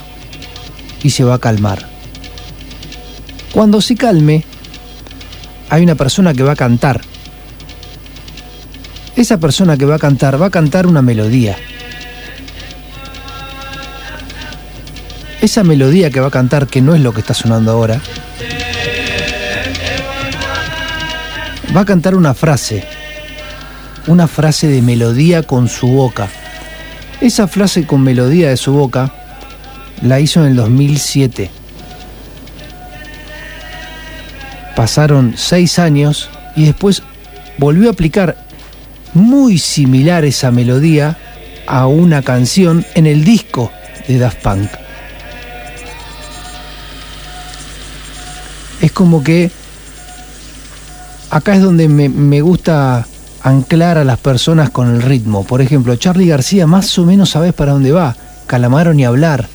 [1.03, 1.89] y se va a calmar.
[3.53, 4.45] Cuando se calme,
[5.69, 7.01] hay una persona que va a cantar.
[9.17, 11.57] Esa persona que va a cantar va a cantar una melodía.
[15.41, 18.01] Esa melodía que va a cantar, que no es lo que está sonando ahora,
[21.75, 22.85] va a cantar una frase.
[24.07, 26.29] Una frase de melodía con su boca.
[27.21, 29.15] Esa frase con melodía de su boca
[30.03, 31.51] la hizo en el 2007.
[34.77, 37.03] Pasaron seis años y después
[37.59, 38.37] volvió a aplicar
[39.15, 41.17] muy similar esa melodía
[41.67, 43.71] a una canción en el disco
[44.09, 44.80] de Daft Punk.
[48.81, 49.51] Es como que
[51.31, 53.07] acá es donde me, me gusta
[53.43, 55.45] anclar a las personas con el ritmo.
[55.45, 58.17] Por ejemplo, Charlie García más o menos sabes para dónde va.
[58.47, 59.49] Calamaro ni hablar.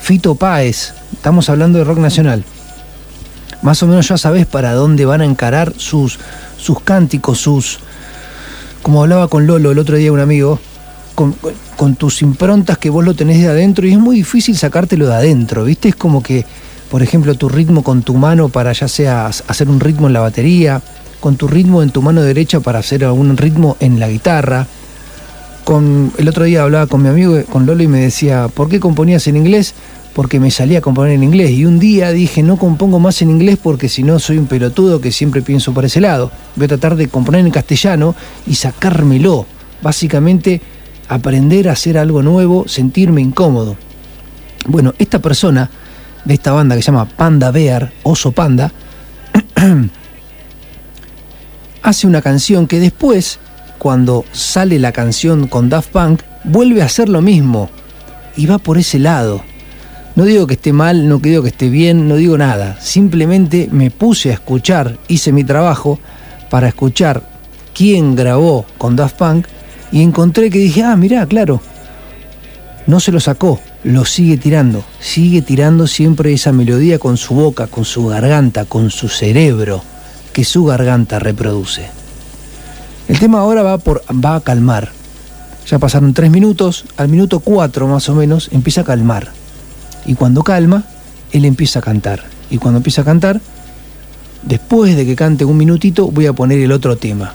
[0.00, 2.44] Fito Páez, estamos hablando de rock nacional.
[3.62, 6.18] Más o menos ya sabes para dónde van a encarar sus,
[6.56, 7.80] sus cánticos, sus...
[8.82, 10.60] Como hablaba con Lolo el otro día un amigo,
[11.16, 11.34] con,
[11.76, 15.14] con tus improntas que vos lo tenés de adentro y es muy difícil sacártelo de
[15.14, 15.88] adentro, ¿viste?
[15.88, 16.46] Es como que,
[16.90, 20.20] por ejemplo, tu ritmo con tu mano para ya sea hacer un ritmo en la
[20.20, 20.80] batería,
[21.20, 24.66] con tu ritmo en tu mano derecha para hacer algún ritmo en la guitarra.
[25.64, 28.80] Con, el otro día hablaba con mi amigo, con Lolo, y me decía, ¿por qué
[28.80, 29.74] componías en inglés?
[30.14, 31.50] Porque me salía a componer en inglés.
[31.50, 35.00] Y un día dije, no compongo más en inglés porque si no soy un pelotudo
[35.00, 36.32] que siempre pienso por ese lado.
[36.56, 38.14] Voy a tratar de componer en castellano
[38.46, 39.44] y sacármelo.
[39.82, 40.62] Básicamente,
[41.08, 43.76] aprender a hacer algo nuevo, sentirme incómodo.
[44.66, 45.70] Bueno, esta persona
[46.24, 48.72] de esta banda que se llama Panda Bear, Oso Panda,
[51.82, 53.38] hace una canción que después,
[53.78, 57.70] cuando sale la canción con Daft Punk, vuelve a hacer lo mismo
[58.36, 59.42] y va por ese lado.
[60.16, 62.80] No digo que esté mal, no digo que esté bien, no digo nada.
[62.80, 65.98] Simplemente me puse a escuchar, hice mi trabajo
[66.50, 67.22] para escuchar
[67.74, 69.46] quién grabó con Daft Punk
[69.92, 71.60] y encontré que dije, ah, mirá, claro,
[72.86, 77.66] no se lo sacó, lo sigue tirando, sigue tirando siempre esa melodía con su boca,
[77.66, 79.82] con su garganta, con su cerebro,
[80.32, 81.88] que su garganta reproduce.
[83.08, 84.90] El tema ahora va, por, va a calmar.
[85.66, 89.30] Ya pasaron tres minutos, al minuto cuatro más o menos empieza a calmar.
[90.06, 90.84] Y cuando calma,
[91.32, 92.24] él empieza a cantar.
[92.50, 93.40] Y cuando empieza a cantar,
[94.42, 97.34] después de que cante un minutito, voy a poner el otro tema.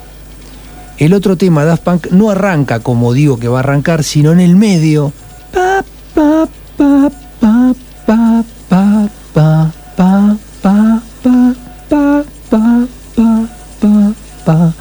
[0.98, 4.40] El otro tema, Daft Punk, no arranca como digo que va a arrancar, sino en
[4.40, 5.12] el medio.
[5.52, 7.10] Pa, pa, pa,
[7.40, 7.74] pa,
[8.06, 11.44] pa, pa, pa, pa, pa, pa,
[11.90, 13.48] pa, pa, pa,
[13.82, 14.14] pa,
[14.46, 14.74] pa.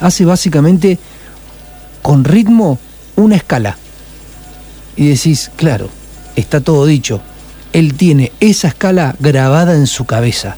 [0.00, 0.98] Hace básicamente
[2.02, 2.78] con ritmo
[3.16, 3.76] una escala.
[4.96, 5.88] Y decís, claro,
[6.36, 7.20] está todo dicho.
[7.72, 10.56] Él tiene esa escala grabada en su cabeza.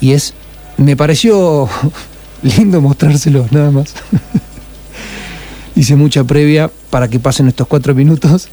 [0.00, 0.34] Y es,
[0.76, 1.68] me pareció
[2.42, 3.94] lindo mostrárselo, nada más.
[5.74, 8.48] Hice mucha previa para que pasen estos cuatro minutos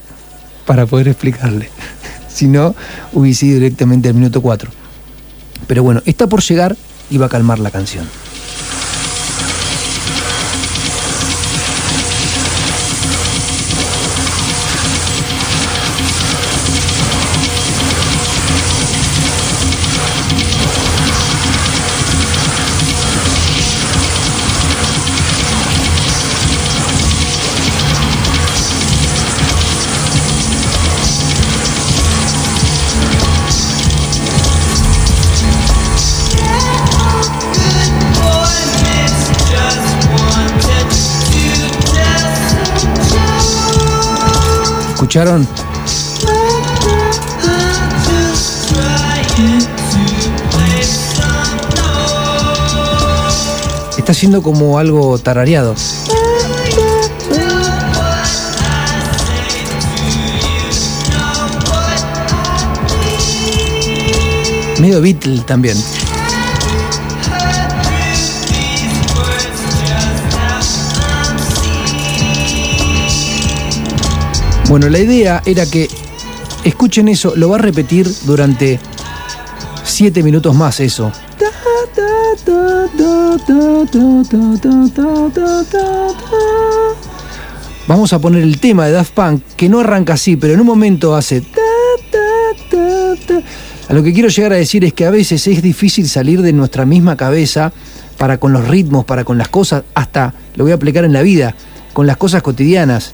[0.66, 1.70] para poder explicarle.
[2.28, 2.76] si no,
[3.14, 4.70] hubiese ido directamente al minuto 4.
[5.68, 6.76] Pero bueno, está por llegar
[7.10, 8.08] y va a calmar la canción.
[45.04, 45.46] ¿Escucharon?
[53.98, 55.76] Está haciendo como algo tarareado.
[64.80, 65.78] Medio Beatle también.
[74.70, 75.88] Bueno, la idea era que
[76.64, 78.80] escuchen eso, lo va a repetir durante
[79.84, 81.12] siete minutos más eso.
[87.88, 90.68] Vamos a poner el tema de Daft Punk, que no arranca así, pero en un
[90.68, 91.44] momento hace...
[93.90, 96.54] A lo que quiero llegar a decir es que a veces es difícil salir de
[96.54, 97.74] nuestra misma cabeza
[98.18, 101.22] para con los ritmos, para con las cosas, hasta lo voy a aplicar en la
[101.22, 101.56] vida,
[101.92, 103.14] con las cosas cotidianas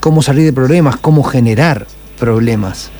[0.00, 1.86] cómo salir de problemas, cómo generar
[2.18, 2.90] problemas.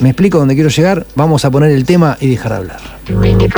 [0.00, 1.06] ¿Me explico dónde quiero llegar?
[1.14, 2.80] Vamos a poner el tema y dejar de hablar.
[3.06, 3.54] it.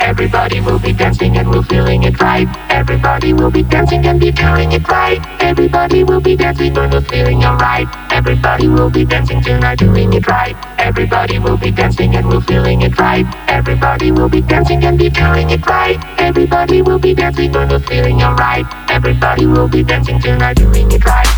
[0.00, 2.48] Everybody will be dancing and we're feeling it right.
[2.70, 5.20] Everybody will be dancing and be doing it right.
[5.40, 8.00] Everybody will be dancing and feeling
[8.78, 10.56] will be it right.
[10.78, 13.26] Everybody will be dancing and feeling it right.
[13.48, 15.00] Everybody will be dancing and
[15.50, 15.98] it right.
[16.18, 18.20] Everybody will be dancing and feeling.
[18.88, 21.37] Everybody will be dancing doing it right.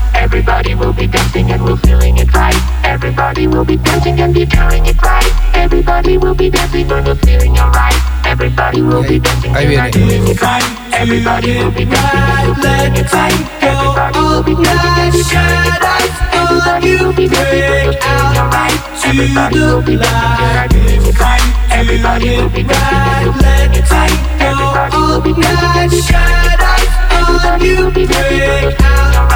[0.21, 2.53] Everybody will be dancing and we're feeling it right.
[2.85, 5.33] Everybody will be dancing and be doing it right.
[5.55, 7.97] Everybody will be dancing and we're feeling alright.
[8.23, 10.61] Everybody will be dancing tonight, doing it right.
[10.93, 13.33] Everybody will be dancing and we're feeling it right.
[13.65, 16.11] Everybody will be dancing and doing it right.
[16.37, 18.77] Everybody will be dancing and we're feeling alright.
[19.01, 21.49] Everybody will be dancing tonight, doing it right.
[21.73, 24.13] Everybody will be dancing and we're feeling it right.
[24.37, 26.13] Everybody will be dancing and doing
[26.45, 26.85] it right.
[27.09, 29.30] Everybody will be dancing and we're feeling alright.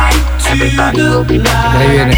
[0.55, 2.15] Everybody will be Ahí viene.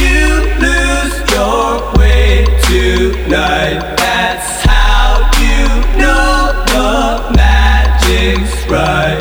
[0.00, 3.94] You lose your way tonight.
[4.00, 5.68] That's how you
[6.00, 9.20] know the magic's right.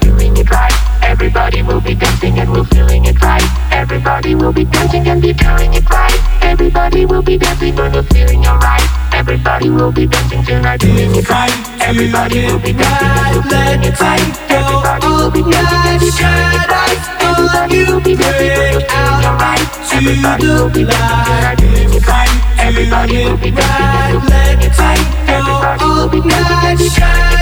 [0.00, 0.72] doing it right.
[1.02, 3.42] Everybody will be dancing and we're feeling it right.
[3.72, 6.20] Everybody will be dancing and be doing it right.
[6.42, 8.88] Everybody will be dancing and we're feeling alright.
[9.12, 11.50] Everybody will be dancing tonight, doing it right.
[11.82, 14.50] Everybody will be dancing and feeling it right.
[14.50, 17.25] Everybody will be dancing and be doing it right.
[17.36, 19.60] Everybody will be dancing and we're feeling alright.
[19.92, 22.32] Everybody will be dancing tonight, doing it right.
[22.58, 25.04] Everybody will be dancing and we're feeling it right.
[25.28, 27.36] Everybody will be dancing and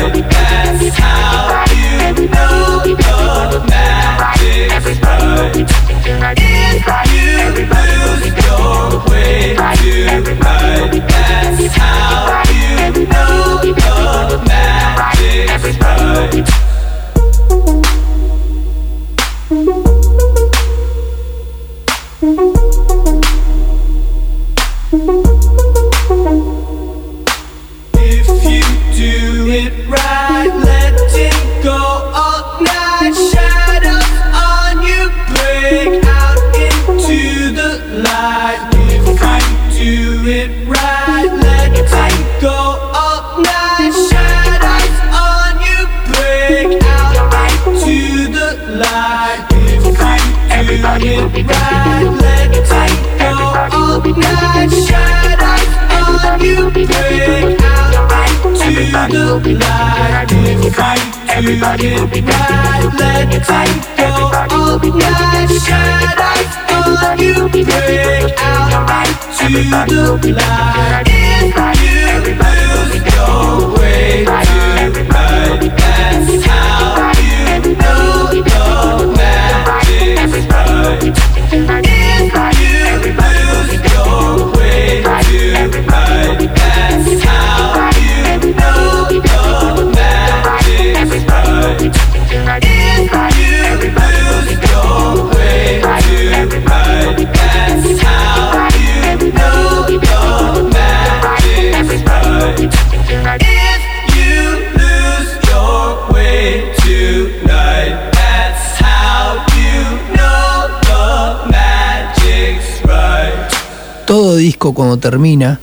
[115.09, 115.59] Termina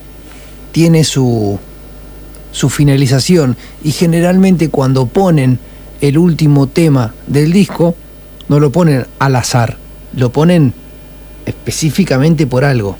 [0.73, 1.57] tiene su,
[2.51, 5.57] su finalización y generalmente cuando ponen
[6.01, 7.95] el último tema del disco
[8.49, 9.77] no lo ponen al azar,
[10.13, 10.73] lo ponen
[11.45, 12.97] específicamente por algo.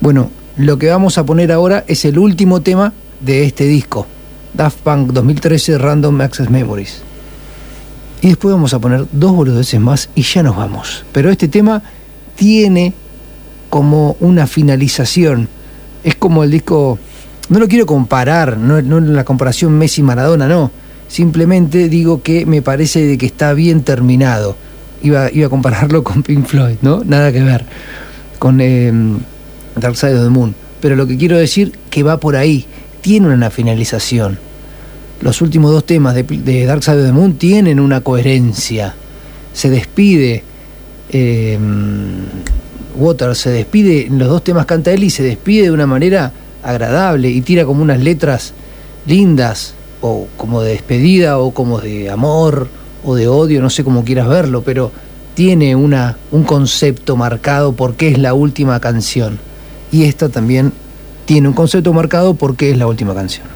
[0.00, 4.08] Bueno, lo que vamos a poner ahora es el último tema de este disco,
[4.54, 7.02] Daft Punk 2013 Random Access Memories.
[8.22, 11.04] Y después vamos a poner dos boludeces más y ya nos vamos.
[11.12, 11.82] Pero este tema
[12.34, 12.92] tiene
[13.74, 15.48] como una finalización.
[16.04, 16.96] Es como el disco.
[17.48, 20.70] No lo quiero comparar, no, no la comparación Messi-Maradona, no.
[21.08, 24.54] Simplemente digo que me parece de que está bien terminado.
[25.02, 27.02] Iba, iba a compararlo con Pink Floyd, ¿no?
[27.02, 27.64] Nada que ver.
[28.38, 28.92] Con eh,
[29.74, 30.54] Dark Side of the Moon.
[30.80, 32.66] Pero lo que quiero decir que va por ahí.
[33.00, 34.38] Tiene una finalización.
[35.20, 38.94] Los últimos dos temas de, Dark Side of the Moon tienen una coherencia.
[39.52, 40.44] Se despide.
[41.10, 41.58] eh,
[42.94, 46.32] Waters se despide, en los dos temas canta él y se despide de una manera
[46.62, 48.54] agradable y tira como unas letras
[49.06, 52.68] lindas, o como de despedida, o como de amor,
[53.04, 54.90] o de odio, no sé cómo quieras verlo, pero
[55.34, 59.38] tiene una, un concepto marcado porque es la última canción.
[59.90, 60.72] Y esta también
[61.24, 63.46] tiene un concepto marcado porque es la última canción.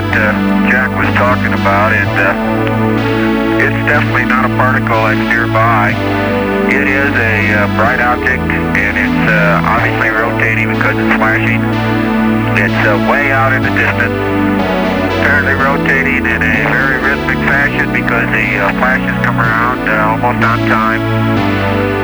[0.00, 0.32] What uh,
[0.72, 5.92] Jack was talking about, and uh, it's definitely not a particle that's nearby.
[6.72, 11.60] It is a uh, bright object, and it's uh, obviously rotating because it's flashing.
[12.56, 14.16] It's uh, way out in the distance,
[15.20, 20.40] apparently rotating in a very rhythmic fashion because the uh, flashes come around uh, almost
[20.40, 21.99] on time.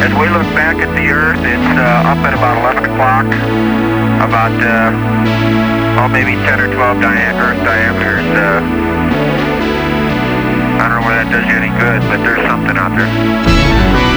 [0.00, 3.26] As we look back at the Earth, it's uh, up at about 11 o'clock,
[4.24, 4.90] about uh,
[5.96, 8.24] well, maybe 10 or 12 dia- Earth diameters.
[8.32, 8.60] Uh,
[10.80, 14.09] I don't know whether that does you any good, but there's something out there.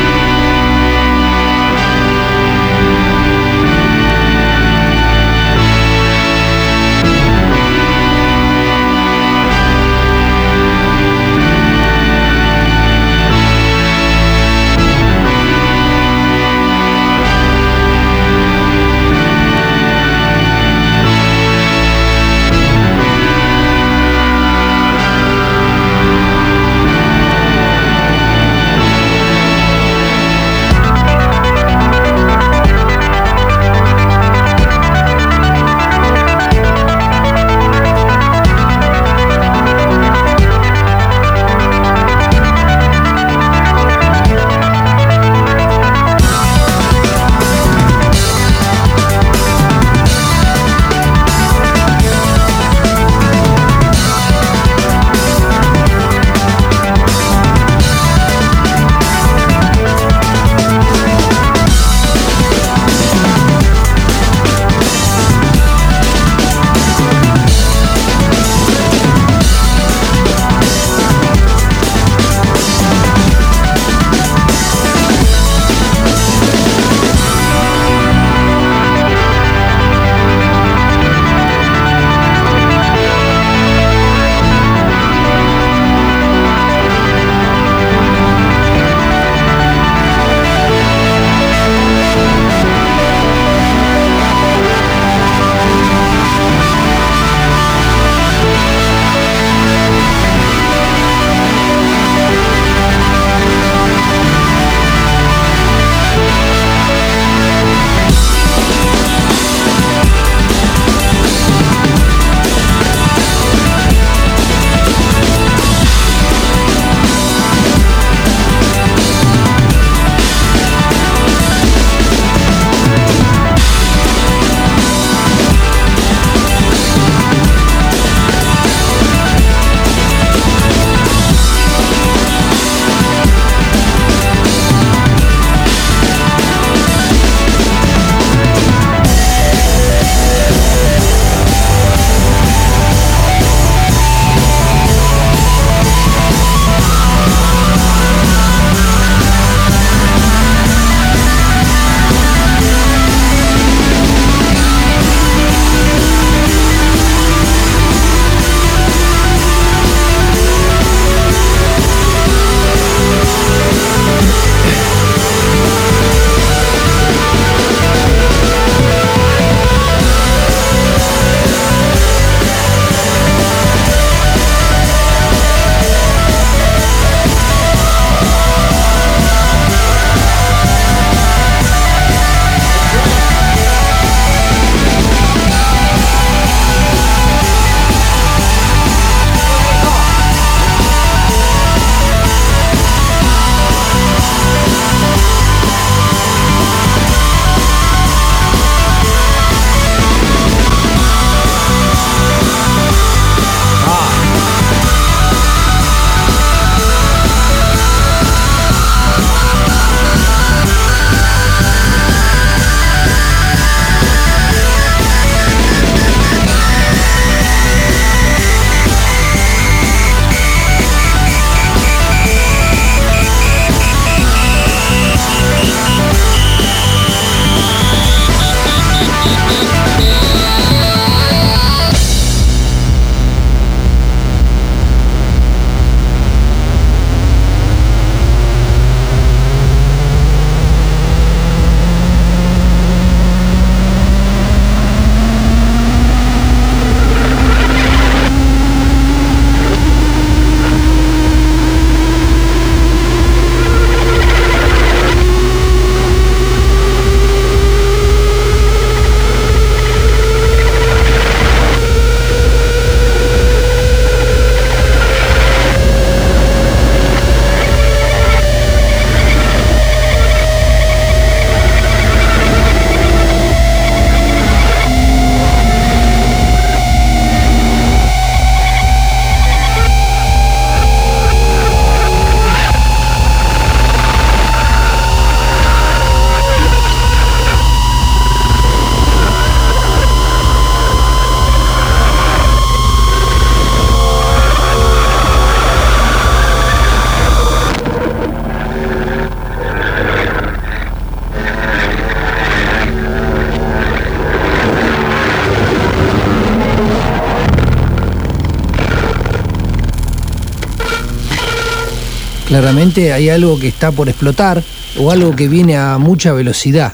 [312.74, 314.64] Claramente hay algo que está por explotar
[315.00, 316.93] o algo que viene a mucha velocidad.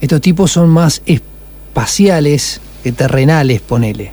[0.00, 4.12] Estos tipos son más espaciales que terrenales, ponele.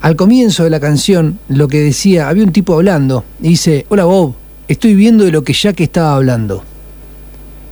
[0.00, 4.06] Al comienzo de la canción, lo que decía, había un tipo hablando, y dice, hola
[4.06, 4.34] Bob,
[4.66, 6.64] estoy viendo de lo que Jack estaba hablando.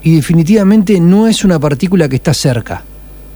[0.03, 2.83] Y definitivamente no es una partícula que está cerca.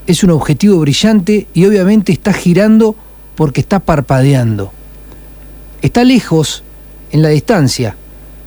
[0.05, 2.95] Es un objetivo brillante y obviamente está girando
[3.33, 4.72] porque está parpadeando.
[5.81, 6.62] Está lejos,
[7.14, 7.95] en la distancia,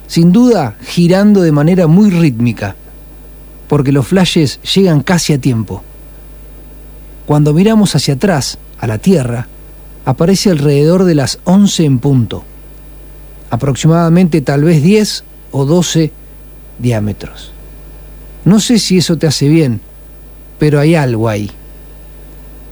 [0.08, 2.74] sin duda girando de manera muy rítmica,
[3.68, 5.82] porque los flashes llegan casi a tiempo.
[7.26, 9.46] Cuando miramos hacia atrás, a la Tierra,
[10.04, 12.44] aparece alrededor de las 11 en punto,
[13.50, 16.12] aproximadamente tal vez 10 o 12
[16.80, 17.52] diámetros.
[18.44, 19.80] No sé si eso te hace bien,
[20.58, 21.50] pero hay algo ahí.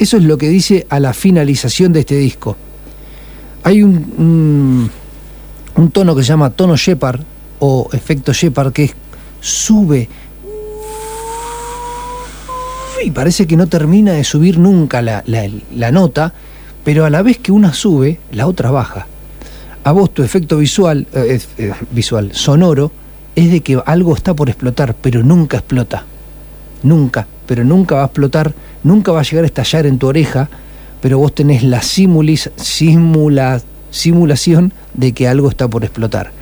[0.00, 2.56] Eso es lo que dice a la finalización de este disco.
[3.62, 4.90] Hay un, un,
[5.76, 7.20] un tono que se llama tono Shepard
[7.60, 8.94] o efecto Shepard que es-
[9.40, 10.08] sube
[13.04, 16.32] y parece que no termina de subir nunca la, la- nota,
[16.84, 19.06] pero a la vez que una sube, la otra baja.
[19.82, 22.90] A vos tu efecto visual, eh, eh, visual, sonoro,
[23.36, 26.04] es de que algo está por explotar, pero nunca explota.
[26.82, 28.54] Nunca, pero nunca va a explotar,
[28.84, 30.48] nunca va a llegar a estallar en tu oreja,
[31.02, 33.60] pero vos tenés la simulis, simula,
[33.94, 36.32] simulación de que algo está por explotar.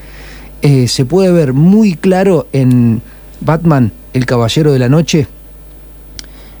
[0.61, 3.01] Eh, se puede ver muy claro en
[3.41, 5.27] Batman, el Caballero de la Noche,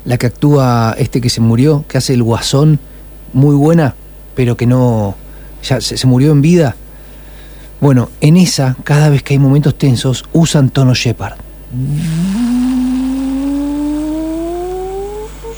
[0.05, 2.79] la que actúa este que se murió, que hace el guasón,
[3.33, 3.95] muy buena,
[4.35, 5.15] pero que no,
[5.63, 6.75] ya se, se murió en vida.
[7.81, 11.37] Bueno, en esa, cada vez que hay momentos tensos, usan tono Shepard.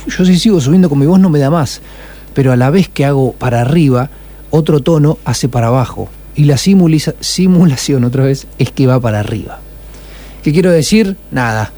[0.08, 1.82] Yo si sigo subiendo con mi voz no me da más,
[2.34, 4.10] pero a la vez que hago para arriba,
[4.56, 6.10] otro tono hace para abajo.
[6.36, 9.60] Y la simulación, otra vez, es que va para arriba.
[10.44, 11.18] ¿Qué quiero decir?
[11.32, 11.72] Nada.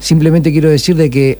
[0.00, 1.38] Simplemente quiero decir de que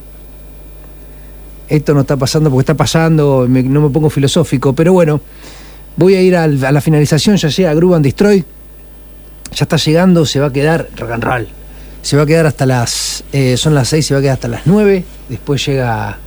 [1.67, 5.21] esto no está pasando porque está pasando, no me pongo filosófico, pero bueno,
[5.95, 8.45] voy a ir a la finalización, ya llega Groove and Destroy,
[9.53, 11.47] ya está llegando, se va a quedar rock and roll,
[12.01, 14.47] se va a quedar hasta las, eh, son las 6, se va a quedar hasta
[14.47, 16.17] las 9, después llega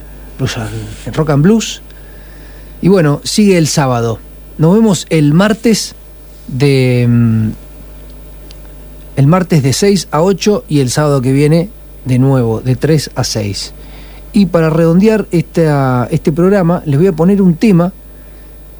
[1.12, 1.82] rock and blues,
[2.82, 4.18] y bueno, sigue el sábado,
[4.58, 5.94] nos vemos el martes
[6.48, 7.06] de...
[7.08, 7.50] mm,
[9.16, 11.70] El martes de 6 a 8 y el sábado que viene
[12.04, 13.72] de nuevo de 3 a 6.
[14.32, 17.92] Y para redondear este programa, les voy a poner un tema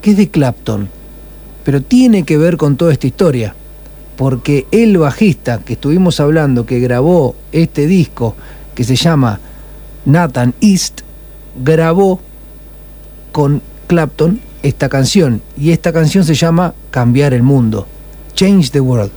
[0.03, 0.89] que es de Clapton,
[1.65, 3.55] pero tiene que ver con toda esta historia,
[4.17, 8.37] porque el bajista que estuvimos hablando, que grabó este disco,
[8.75, 9.41] que se llama
[10.05, 11.01] Nathan East,
[11.65, 12.21] grabó
[13.33, 17.87] con Clapton esta canción, y esta canción se llama Cambiar el Mundo,
[18.35, 19.13] Change the World.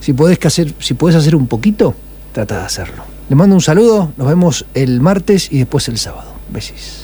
[0.00, 1.94] Si podés, que hacer, si hacer un poquito,
[2.32, 3.04] trata de hacerlo.
[3.28, 6.34] Les mando un saludo, nos vemos el martes y después el sábado.
[6.50, 7.03] Besis.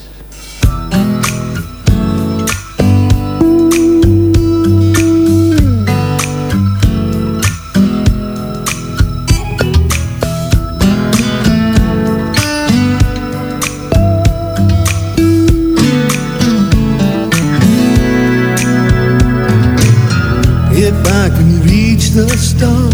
[22.41, 22.90] crystal.